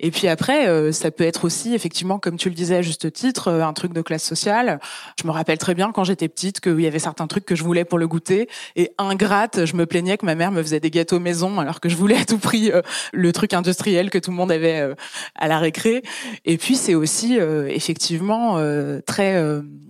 [0.00, 3.50] Et puis après, ça peut être aussi, effectivement, comme tu le disais à juste titre,
[3.50, 4.80] un truc de classe sociale.
[5.20, 7.64] Je me rappelle très bien quand j'étais petite qu'il y avait certains trucs que je
[7.64, 8.48] voulais pour le goûter.
[8.76, 11.88] Et ingrate, je me plaignais que ma mère me faisait des gâteaux maison, alors que
[11.88, 12.70] je voulais à tout prix
[13.12, 14.94] le truc industriel que tout le monde avait euh,
[15.34, 16.02] à la récré.
[16.44, 19.36] Et puis c'est aussi euh, effectivement euh, très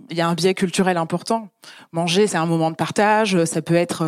[0.08, 1.48] il y a un biais culturel important.
[1.90, 3.44] Manger, c'est un moment de partage.
[3.44, 4.04] Ça peut être,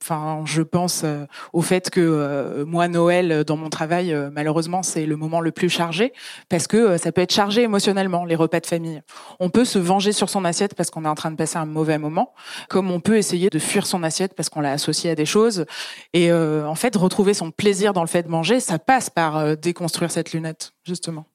[0.00, 1.04] enfin, je pense
[1.52, 6.12] au fait que moi, Noël, dans mon travail, malheureusement, c'est le moment le plus chargé
[6.48, 9.02] parce que ça peut être chargé émotionnellement les repas de famille.
[9.40, 11.66] On peut se venger sur son assiette parce qu'on est en train de passer un
[11.66, 12.32] mauvais moment,
[12.68, 15.66] comme on peut essayer de fuir son assiette parce qu'on l'a associé à des choses.
[16.12, 19.54] Et en fait, retrouver son plaisir dans le fait de manger, ça passe par euh,
[19.54, 21.26] déconstruire cette lunette, justement.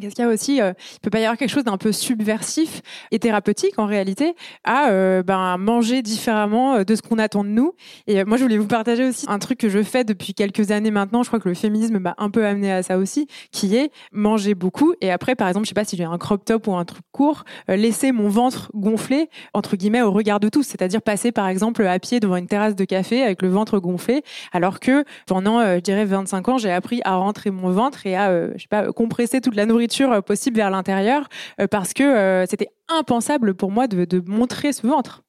[0.00, 1.90] Qu'est-ce qu'il y a aussi euh, Il peut pas y avoir quelque chose d'un peu
[1.90, 2.82] subversif
[3.12, 4.34] et thérapeutique en réalité
[4.64, 7.72] à euh, ben, manger différemment euh, de ce qu'on attend de nous.
[8.06, 10.90] Et moi, je voulais vous partager aussi un truc que je fais depuis quelques années
[10.90, 11.22] maintenant.
[11.22, 14.54] Je crois que le féminisme m'a un peu amené à ça aussi, qui est manger
[14.54, 16.84] beaucoup et après, par exemple, je sais pas si j'ai un crop top ou un
[16.84, 21.48] truc court, laisser mon ventre gonfler entre guillemets au regard de tous, c'est-à-dire passer par
[21.48, 24.22] exemple à pied devant une terrasse de café avec le ventre gonflé,
[24.52, 28.52] alors que pendant, je dirais, 25 ans, j'ai appris à rentrer mon ventre et à,
[28.54, 31.28] je sais pas, compresser toute la nourriture euh, possible vers l'intérieur
[31.60, 35.22] euh, parce que euh, c'était impensable pour moi de, montrer ce ventre.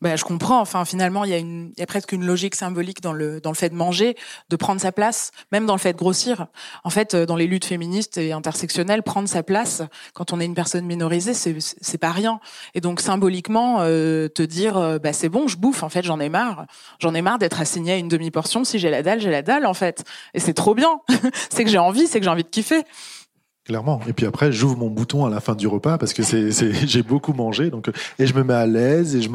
[0.00, 0.60] Ben, je comprends.
[0.60, 3.74] Enfin, finalement, il y a presque une logique symbolique dans le dans le fait de
[3.74, 4.14] manger,
[4.48, 6.46] de prendre sa place, même dans le fait de grossir.
[6.84, 9.82] En fait, dans les luttes féministes et intersectionnelles, prendre sa place
[10.14, 12.38] quand on est une personne minorisée, c'est pas rien.
[12.74, 15.82] Et donc symboliquement, te dire, bah c'est bon, je bouffe.
[15.82, 16.66] En fait, j'en ai marre.
[17.00, 18.62] J'en ai marre d'être assigné à une demi portion.
[18.62, 19.66] Si j'ai la dalle, j'ai la dalle.
[19.66, 21.00] En fait, et c'est trop bien.
[21.50, 22.84] c'est que j'ai envie, c'est que j'ai envie de kiffer.
[23.68, 24.00] Clairement.
[24.08, 26.50] Et puis après, j'ouvre mon bouton à la fin du repas parce que c'est,
[26.86, 27.68] j'ai beaucoup mangé.
[27.68, 29.28] Donc, et je me mets à l'aise et je,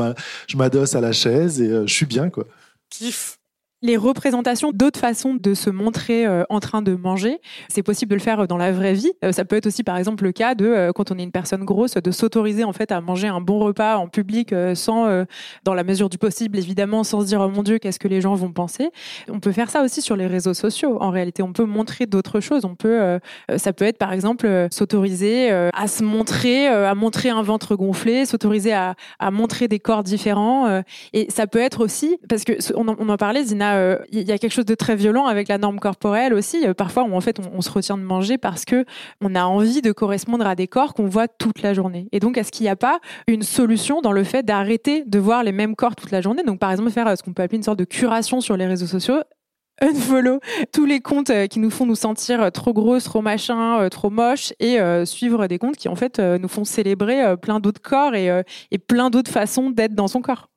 [0.48, 2.46] je m'adosse à la chaise et euh, je suis bien, quoi.
[2.90, 3.38] Kiff
[3.84, 7.40] les représentations d'autres façons de se montrer euh, en train de manger.
[7.68, 9.12] C'est possible de le faire dans la vraie vie.
[9.24, 11.32] Euh, ça peut être aussi, par exemple, le cas de, euh, quand on est une
[11.32, 15.26] personne grosse, de s'autoriser en fait à manger un bon repas en public sans,
[15.66, 18.22] dans la mesure du possible, évidemment, sans se dire, oh mon Dieu, qu'est-ce que les
[18.22, 18.90] gens vont penser.
[19.30, 20.98] On peut faire ça aussi sur les réseaux sociaux.
[21.02, 22.64] En réalité, on peut montrer d'autres choses.
[22.64, 23.20] On peut,
[23.58, 28.74] ça peut être, par exemple, s'autoriser à se montrer, à montrer un ventre gonflé, s'autoriser
[28.74, 30.82] à, à montrer des corps différents.
[31.12, 34.28] et ça peut être aussi, parce que on en, on en parlait, Zina, euh, il
[34.28, 36.66] y a quelque chose de très violent avec la norme corporelle aussi.
[36.66, 38.86] Euh, parfois, où en fait, on, se retient de manger parce que
[39.22, 42.08] on a envie de correspondre à des corps qu'on voit toute la journée.
[42.12, 45.44] Et donc, est-ce qu'il n'y a pas une solution dans le fait d'arrêter de voir
[45.44, 46.44] les mêmes corps toute la journée?
[46.44, 48.66] Donc, par exemple, faire euh, ce qu'on peut appeler une sorte de curation sur les
[48.66, 49.22] réseaux sociaux
[49.82, 50.40] unfollow
[50.72, 54.78] tous les comptes qui nous font nous sentir trop grosses, trop machin, trop moches et
[55.04, 59.32] suivre des comptes qui en fait nous font célébrer plein d'autres corps et plein d'autres
[59.32, 60.53] façons d'être dans son corps.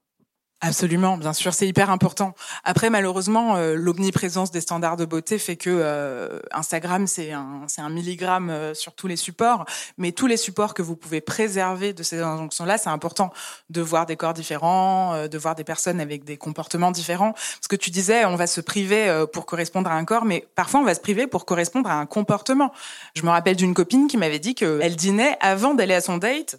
[0.62, 2.34] Absolument, bien sûr, c'est hyper important.
[2.64, 8.48] Après, malheureusement, euh, l'omniprésence des standards de beauté fait que euh, Instagram, c'est un, milligramme
[8.48, 9.66] euh, sur tous les supports,
[9.98, 13.34] mais tous les supports que vous pouvez préserver de ces injonctions-là, c'est important
[13.68, 17.32] de voir des corps différents, de voir des personnes avec des comportements différents.
[17.32, 20.80] Parce que tu disais, on va se priver pour correspondre à un corps, mais parfois
[20.80, 22.72] on va se priver pour correspondre à un comportement.
[23.14, 26.58] Je me rappelle d'une copine qui m'avait dit qu'elle dînait avant d'aller à son date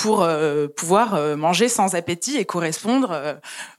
[0.00, 3.34] pour euh, pouvoir euh, manger sans appétit et correspondre euh,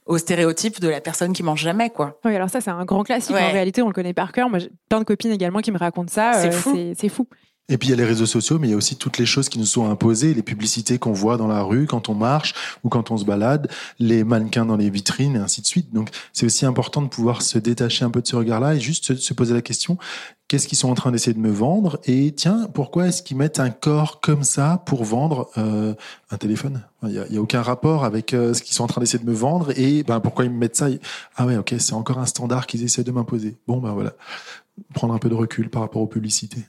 [0.06, 2.20] aux stéréotypes de la personne qui mange jamais quoi.
[2.24, 4.48] Oui, alors ça c'est un grand classique en réalité, on le connaît par cœur.
[4.48, 6.78] Moi j'ai plein de copines également qui me racontent ça, c'est fou.
[6.96, 7.26] C'est fou.
[7.68, 9.24] Et puis il y a les réseaux sociaux, mais il y a aussi toutes les
[9.24, 12.54] choses qui nous sont imposées, les publicités qu'on voit dans la rue quand on marche
[12.82, 15.92] ou quand on se balade, les mannequins dans les vitrines et ainsi de suite.
[15.94, 19.14] Donc c'est aussi important de pouvoir se détacher un peu de ce regard-là et juste
[19.14, 19.96] se poser la question
[20.52, 23.58] qu'est-ce qu'ils sont en train d'essayer de me vendre et tiens pourquoi est-ce qu'ils mettent
[23.58, 25.94] un corps comme ça pour vendre euh,
[26.30, 26.82] un téléphone?
[27.04, 29.34] Il n'y a, aucun rapport avec euh, ce qu'ils sont en train d'essayer de me
[29.34, 30.88] vendre et ben pourquoi ils me mettent ça
[31.36, 33.56] Ah ouais ok c'est encore un standard qu'ils essaient de m'imposer.
[33.66, 34.12] Bon ben voilà
[34.92, 36.64] prendre un peu de recul par rapport aux publicités.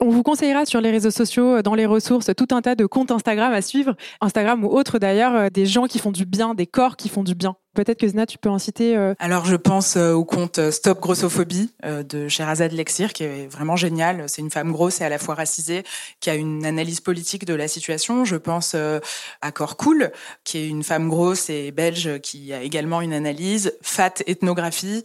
[0.00, 2.86] On vous conseillera sur les réseaux sociaux, euh, dans les ressources, tout un tas de
[2.86, 6.54] comptes Instagram à suivre, Instagram ou autres d'ailleurs, euh, des gens qui font du bien,
[6.54, 7.56] des corps qui font du bien.
[7.74, 8.96] Peut-être que Zna, tu peux en citer.
[8.96, 14.24] Euh, Alors, je pense au compte Stop Grossophobie de Sherazade Lexir, qui est vraiment génial.
[14.26, 15.84] C'est une femme grosse et à la fois racisée,
[16.18, 18.24] qui a une analyse politique de la situation.
[18.24, 20.10] Je pense à Corps Cool,
[20.42, 23.72] qui est une femme grosse et belge, qui a également une analyse.
[23.80, 25.04] Fat Ethnographie.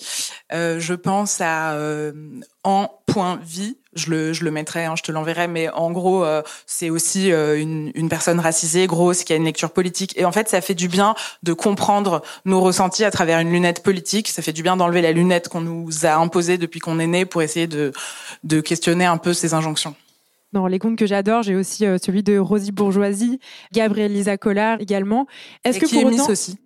[0.51, 1.77] je pense à
[2.63, 6.25] En Point Vie, je le, je le mettrai, hein, je te l'enverrai, mais en gros,
[6.25, 10.17] euh, c'est aussi euh, une, une, personne racisée, grosse, qui a une lecture politique.
[10.17, 13.83] Et en fait, ça fait du bien de comprendre nos ressentis à travers une lunette
[13.83, 14.29] politique.
[14.29, 17.25] Ça fait du bien d'enlever la lunette qu'on nous a imposée depuis qu'on est né
[17.25, 17.91] pour essayer de,
[18.43, 19.93] de questionner un peu ces injonctions.
[20.51, 23.39] Dans les comptes que j'adore, j'ai aussi euh, celui de Rosie Bourgeoisie,
[23.73, 25.27] Gabrielle Lisa Collard également.
[25.63, 26.29] Est-ce que qui pour autant...
[26.29, 26.57] aussi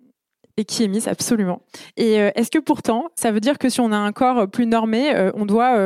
[0.58, 1.62] et qui est mise absolument.
[1.96, 5.30] Et est-ce que pourtant, ça veut dire que si on a un corps plus normé,
[5.34, 5.76] on doit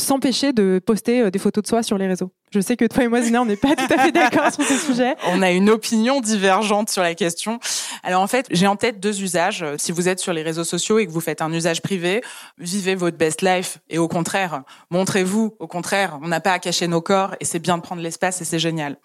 [0.00, 2.32] s'empêcher de poster euh, des photos de soi sur les réseaux?
[2.50, 4.64] Je sais que toi et moi, Zina, on n'est pas tout à fait d'accord sur
[4.64, 5.14] ce sujet.
[5.28, 7.60] On a une opinion divergente sur la question.
[8.02, 9.64] Alors en fait, j'ai en tête deux usages.
[9.78, 12.22] Si vous êtes sur les réseaux sociaux et que vous faites un usage privé,
[12.58, 13.78] vivez votre best life.
[13.88, 15.54] Et au contraire, montrez-vous.
[15.60, 18.40] Au contraire, on n'a pas à cacher nos corps et c'est bien de prendre l'espace
[18.40, 18.96] et c'est génial.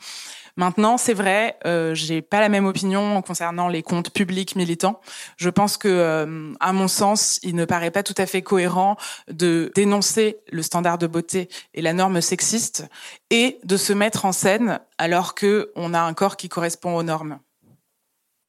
[0.58, 5.02] Maintenant, c'est vrai, euh, j'ai pas la même opinion concernant les comptes publics militants.
[5.36, 8.96] Je pense que, euh, à mon sens, il ne paraît pas tout à fait cohérent
[9.30, 12.88] de dénoncer le standard de beauté et la norme sexiste
[13.30, 17.04] et de se mettre en scène alors que on a un corps qui correspond aux
[17.04, 17.40] normes.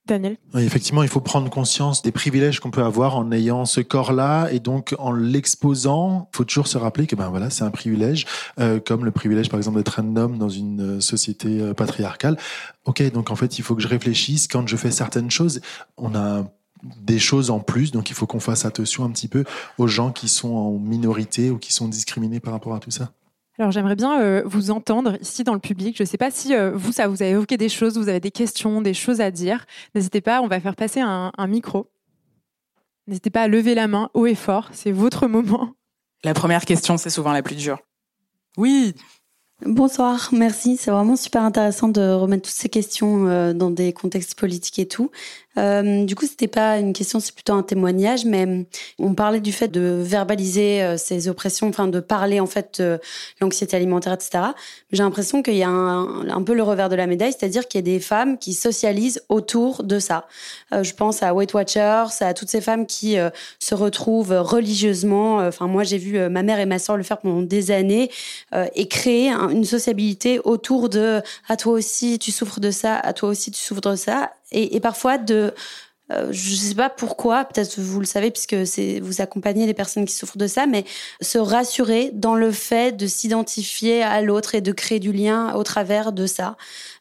[0.06, 4.48] Daniel Effectivement, il faut prendre conscience des privilèges qu'on peut avoir en ayant ce corps-là
[4.50, 8.26] et donc en l'exposant, il faut toujours se rappeler que ben voilà, c'est un privilège,
[8.60, 12.36] euh, comme le privilège par exemple d'être un homme dans une euh, société euh, patriarcale.
[12.84, 15.60] Ok, donc en fait, il faut que je réfléchisse quand je fais certaines choses.
[15.96, 16.44] On a
[17.02, 19.44] des choses en plus, donc il faut qu'on fasse attention un petit peu
[19.78, 23.10] aux gens qui sont en minorité ou qui sont discriminés par rapport à tout ça.
[23.58, 25.96] Alors j'aimerais bien euh, vous entendre ici dans le public.
[25.96, 28.20] Je ne sais pas si euh, vous, ça vous a évoqué des choses, vous avez
[28.20, 29.64] des questions, des choses à dire.
[29.94, 31.90] N'hésitez pas, on va faire passer un, un micro.
[33.06, 35.70] N'hésitez pas à lever la main haut et fort, c'est votre moment.
[36.24, 37.78] La première question, c'est souvent la plus dure.
[38.56, 38.94] Oui,
[39.64, 40.76] Bonsoir, merci.
[40.76, 44.86] C'est vraiment super intéressant de remettre toutes ces questions euh, dans des contextes politiques et
[44.86, 45.10] tout.
[45.56, 48.64] Euh, du coup, c'était pas une question, c'est plutôt un témoignage, mais euh,
[48.98, 53.00] on parlait du fait de verbaliser ces oppressions, enfin de parler en fait de
[53.40, 54.48] l'anxiété alimentaire, etc.
[54.92, 57.78] J'ai l'impression qu'il y a un, un, peu le revers de la médaille, c'est-à-dire qu'il
[57.78, 60.26] y a des femmes qui socialisent autour de ça.
[60.70, 63.16] Je pense à Weight Watchers, à toutes ces femmes qui
[63.58, 65.38] se retrouvent religieusement.
[65.38, 68.10] Enfin, moi, j'ai vu ma mère et ma soeur le faire pendant des années
[68.74, 73.28] et créer une sociabilité autour de à toi aussi tu souffres de ça, à toi
[73.28, 75.52] aussi tu souffres de ça, et, et parfois de
[76.12, 78.54] euh, je sais pas pourquoi, peut-être vous le savez puisque
[79.02, 80.84] vous accompagnez les personnes qui souffrent de ça, mais
[81.20, 85.64] se rassurer dans le fait de s'identifier à l'autre et de créer du lien au
[85.64, 86.56] travers de ça.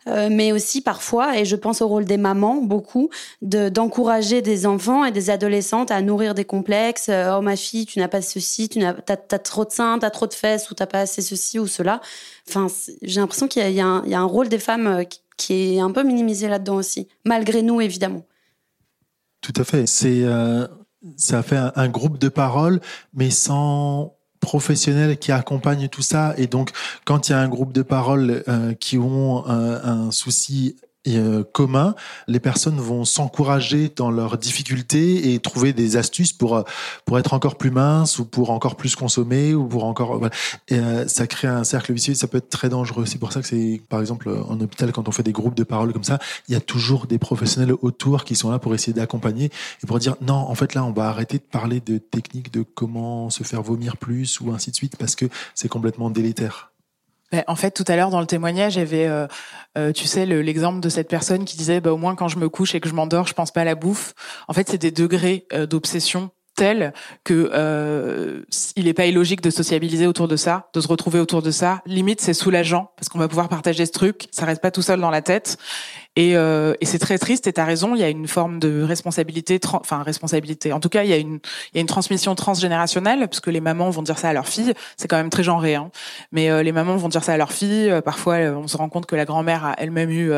[0.08, 3.10] Euh, mais aussi parfois, et je pense au rôle des mamans beaucoup,
[3.42, 7.10] de d'encourager des enfants et des adolescentes à nourrir des complexes.
[7.10, 9.98] Euh, oh ma fille, tu n'as pas ceci, tu n'as t'as, t'as trop de seins,
[10.00, 12.02] t'as trop de fesses ou t'as pas assez ceci ou cela.
[12.48, 12.68] Enfin,
[13.02, 15.04] j'ai l'impression qu'il y y, a un, rôle des femmes
[15.38, 18.24] qui est un peu minimisé là-dedans aussi, malgré nous évidemment.
[19.46, 19.86] Tout à fait.
[19.86, 20.68] C'est euh,
[21.18, 22.80] ça fait un, groupe de parole,
[23.14, 26.34] mais sans professionnels qui accompagnent tout ça.
[26.38, 26.72] Et donc,
[27.06, 30.78] quand il y a un groupe de parole euh, qui ont un, un souci
[31.08, 31.96] euh, commun,
[32.28, 36.64] les personnes vont s'encourager dans leurs difficultés et trouver des astuces pour
[37.06, 40.34] pour être encore plus mince ou pour encore plus consommer ou pour encore voilà.
[40.68, 43.42] et, euh, ça crée un cercle vicieux ça peut être très dangereux c'est pour ça
[43.42, 46.20] que c'est par exemple en hôpital quand on fait des groupes de parole comme ça
[46.48, 49.52] il y a toujours des professionnels autour qui sont là pour essayer d'accompagner
[49.84, 52.64] et pour dire non en fait là on va arrêter de parler de techniques de
[52.64, 56.72] comment se faire vomir plus ou ainsi de suite parce que c'est complètement délétère
[57.48, 59.28] en fait, tout à l'heure dans le témoignage, avait, euh,
[59.78, 62.50] euh, tu sais, l'exemple de cette personne qui disait, bah, au moins quand je me
[62.50, 64.14] couche et que je m'endors, je pense pas à la bouffe.
[64.48, 68.42] En fait, c'est des degrés euh, d'obsession tels que euh,
[68.76, 71.82] il est pas illogique de sociabiliser autour de ça, de se retrouver autour de ça.
[71.86, 74.28] Limite, c'est soulageant parce qu'on va pouvoir partager ce truc.
[74.32, 75.58] Ça reste pas tout seul dans la tête.
[76.16, 77.48] Et, euh, et c'est très triste.
[77.48, 77.96] Et t'as raison.
[77.96, 80.72] Il y a une forme de responsabilité, enfin responsabilité.
[80.72, 81.40] En tout cas, il y a une,
[81.74, 84.48] il y a une transmission transgénérationnelle parce que les mamans vont dire ça à leurs
[84.48, 84.74] filles.
[84.98, 85.92] C'est quand même très genré, hein.
[86.32, 87.90] Mais euh, les mamans vont dire ça à leurs filles.
[87.90, 90.32] Euh, parfois, euh, on se rend compte que la grand-mère a elle-même eu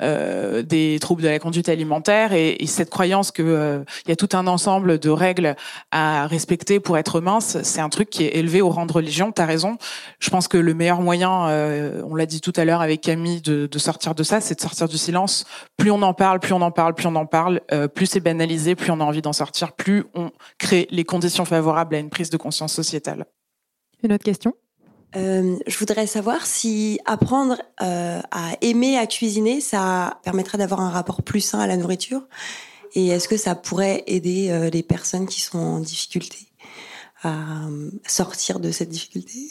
[0.00, 4.16] euh, des troubles de la conduite alimentaire et, et cette croyance que il y a
[4.16, 5.56] tout un ensemble de règles
[5.90, 9.32] à respecter pour être mince, c'est un truc qui est élevé au rang de religion.
[9.32, 9.76] T'as raison.
[10.20, 11.30] Je pense que le meilleur moyen,
[12.08, 14.60] on l'a dit tout à l'heure avec Camille, de, de sortir de ça, c'est de
[14.60, 15.44] sortir du silence.
[15.76, 18.20] Plus on en parle, plus on en parle, plus on en parle, euh, plus c'est
[18.20, 22.10] banalisé, plus on a envie d'en sortir, plus on crée les conditions favorables à une
[22.10, 23.26] prise de conscience sociétale.
[24.02, 24.54] Une autre question?
[25.14, 30.90] Euh, je voudrais savoir si apprendre euh, à aimer à cuisiner, ça permettrait d'avoir un
[30.90, 32.22] rapport plus sain à la nourriture.
[32.94, 36.48] Et est-ce que ça pourrait aider euh, les personnes qui sont en difficulté
[37.22, 37.68] à
[38.06, 39.50] sortir de cette difficulté?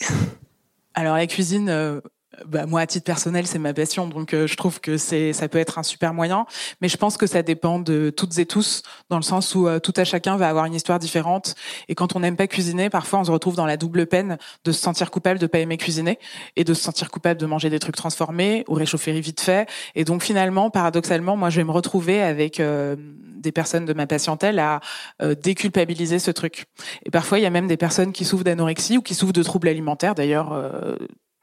[0.93, 2.02] Alors la cuisine, euh,
[2.46, 5.50] bah, moi, à titre personnel, c'est ma passion, donc euh, je trouve que c'est, ça
[5.50, 6.46] peut être un super moyen.
[6.82, 9.80] Mais je pense que ça dépend de toutes et tous, dans le sens où euh,
[9.80, 11.56] tout à chacun va avoir une histoire différente.
[11.90, 14.72] Et quand on n'aime pas cuisiner, parfois on se retrouve dans la double peine de
[14.72, 16.20] se sentir coupable de pas aimer cuisiner
[16.56, 19.68] et de se sentir coupable de manger des trucs transformés ou réchauffés vite fait.
[19.96, 22.96] Et donc finalement, paradoxalement, moi, je vais me retrouver avec euh,
[23.42, 24.80] des personnes de ma patientèle à
[25.22, 26.66] euh, déculpabiliser ce truc.
[27.06, 29.44] Et parfois, il y a même des personnes qui souffrent d'anorexie ou qui souffrent de
[29.44, 30.54] troubles alimentaires, d'ailleurs.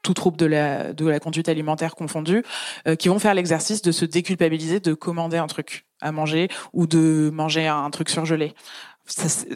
[0.09, 2.41] Tout trouble de la, de la conduite alimentaire confondue,
[2.87, 6.87] euh, qui vont faire l'exercice de se déculpabiliser, de commander un truc à manger ou
[6.87, 8.55] de manger un truc surgelé.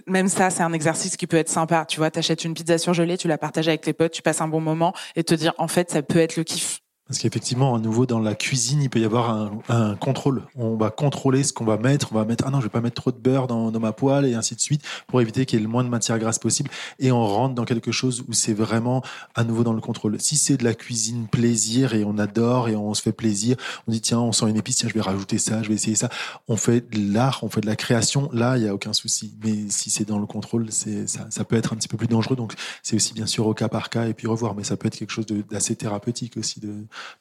[0.05, 1.85] Même ça, c'est un exercice qui peut être sympa.
[1.85, 4.47] Tu vois, t'achètes une pizza surgelée, tu la partages avec tes potes, tu passes un
[4.47, 6.82] bon moment et te dire, en fait, ça peut être le kiff.
[7.07, 10.43] Parce qu'effectivement, à nouveau, dans la cuisine, il peut y avoir un, un contrôle.
[10.55, 12.09] On va contrôler ce qu'on va mettre.
[12.13, 13.91] On va mettre, ah non, je vais pas mettre trop de beurre dans, dans ma
[13.91, 16.39] poêle et ainsi de suite pour éviter qu'il y ait le moins de matière grasse
[16.39, 16.69] possible.
[16.99, 19.03] Et on rentre dans quelque chose où c'est vraiment
[19.35, 20.19] à nouveau dans le contrôle.
[20.21, 23.91] Si c'est de la cuisine plaisir et on adore et on se fait plaisir, on
[23.91, 26.09] dit, tiens, on sent une épice, tiens, je vais rajouter ça, je vais essayer ça.
[26.47, 28.29] On fait de l'art, on fait de la création.
[28.31, 29.35] Là, il y a aucun souci.
[29.43, 30.89] Mais si c'est dans le contrôle, ça,
[31.29, 32.37] ça peut être un petit peu plus dangereux.
[32.37, 34.55] Donc, c'est aussi bien sûr au cas par cas et puis revoir.
[34.55, 36.73] Mais ça peut être quelque chose d'assez thérapeutique aussi de,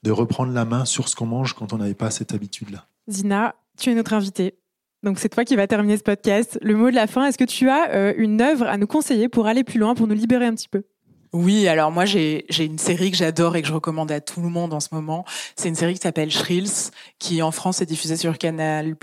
[0.03, 2.87] de reprendre la main sur ce qu'on mange quand on n'avait pas cette habitude-là.
[3.09, 4.55] Zina, tu es notre invitée.
[5.03, 6.59] Donc c'est toi qui vas terminer ce podcast.
[6.63, 9.29] Le mot de la fin, est-ce que tu as euh, une œuvre à nous conseiller
[9.29, 10.85] pour aller plus loin, pour nous libérer un petit peu?
[11.33, 14.43] Oui, alors moi j'ai j'ai une série que j'adore et que je recommande à tout
[14.43, 15.25] le monde en ce moment.
[15.57, 18.95] C'est une série qui s'appelle Shrills, qui en France est diffusée sur Canal+.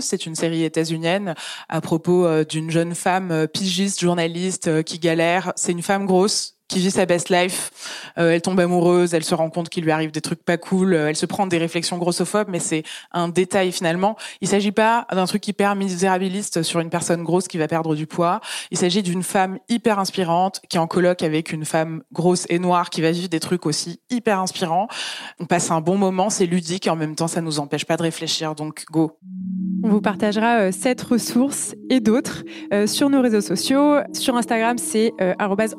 [0.00, 1.34] C'est une série états-unienne
[1.70, 5.52] à propos euh, d'une jeune femme euh, pigiste, journaliste, qui galère.
[5.56, 7.70] C'est une femme grosse qui vit sa best life.
[8.16, 10.94] Euh, elle tombe amoureuse, elle se rend compte qu'il lui arrive des trucs pas cool,
[10.94, 14.16] euh, elle se prend des réflexions grossophobes, mais c'est un détail finalement.
[14.40, 18.06] Il s'agit pas d'un truc hyper misérabiliste sur une personne grosse qui va perdre du
[18.06, 18.40] poids.
[18.70, 22.60] Il s'agit d'une femme hyper inspirante qui est en colloque avec une femme grosse et
[22.60, 24.86] noire qui va vivre des trucs aussi hyper inspirants.
[25.40, 27.96] On passe un bon moment, c'est ludique et en même temps ça nous empêche pas
[27.96, 28.54] de réfléchir.
[28.54, 29.18] Donc go.
[29.82, 33.96] On vous partagera euh, cette ressource et d'autres euh, sur nos réseaux sociaux.
[34.12, 35.34] Sur Instagram, c'est euh,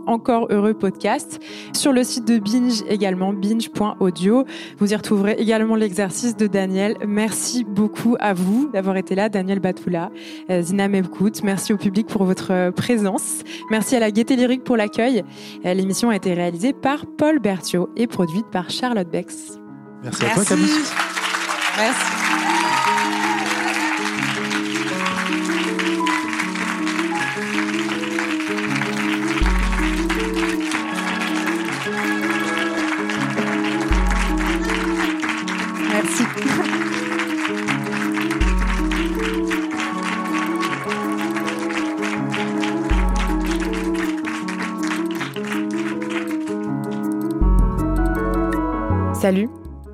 [0.08, 1.40] encore heureux podcast.
[1.74, 4.46] Sur le site de Binge également, binge.audio.
[4.80, 6.98] Vous y retrouverez également l'exercice de Daniel.
[7.08, 10.10] Merci beaucoup à vous d'avoir été là, Daniel Batoula,
[10.50, 11.44] Zina Mebkout.
[11.44, 13.44] Merci au public pour votre présence.
[13.70, 15.24] Merci à la Gaieté Lyrique pour l'accueil.
[15.64, 19.60] L'émission a été réalisée par Paul Berthiaud et produite par Charlotte Bex.
[20.04, 20.68] Merci, à toi, Camille.
[21.78, 22.21] Merci.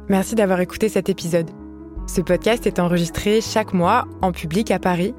[0.09, 1.49] Merci d'avoir écouté cet épisode.
[2.07, 5.13] Ce podcast est enregistré chaque mois en public à Paris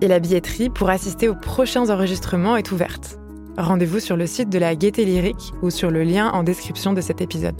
[0.00, 3.18] et la billetterie pour assister aux prochains enregistrements est ouverte.
[3.56, 7.00] Rendez-vous sur le site de la Gaieté Lyrique ou sur le lien en description de
[7.00, 7.56] cet épisode.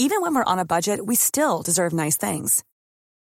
[0.00, 2.62] Even when we're on a budget, we still deserve nice things.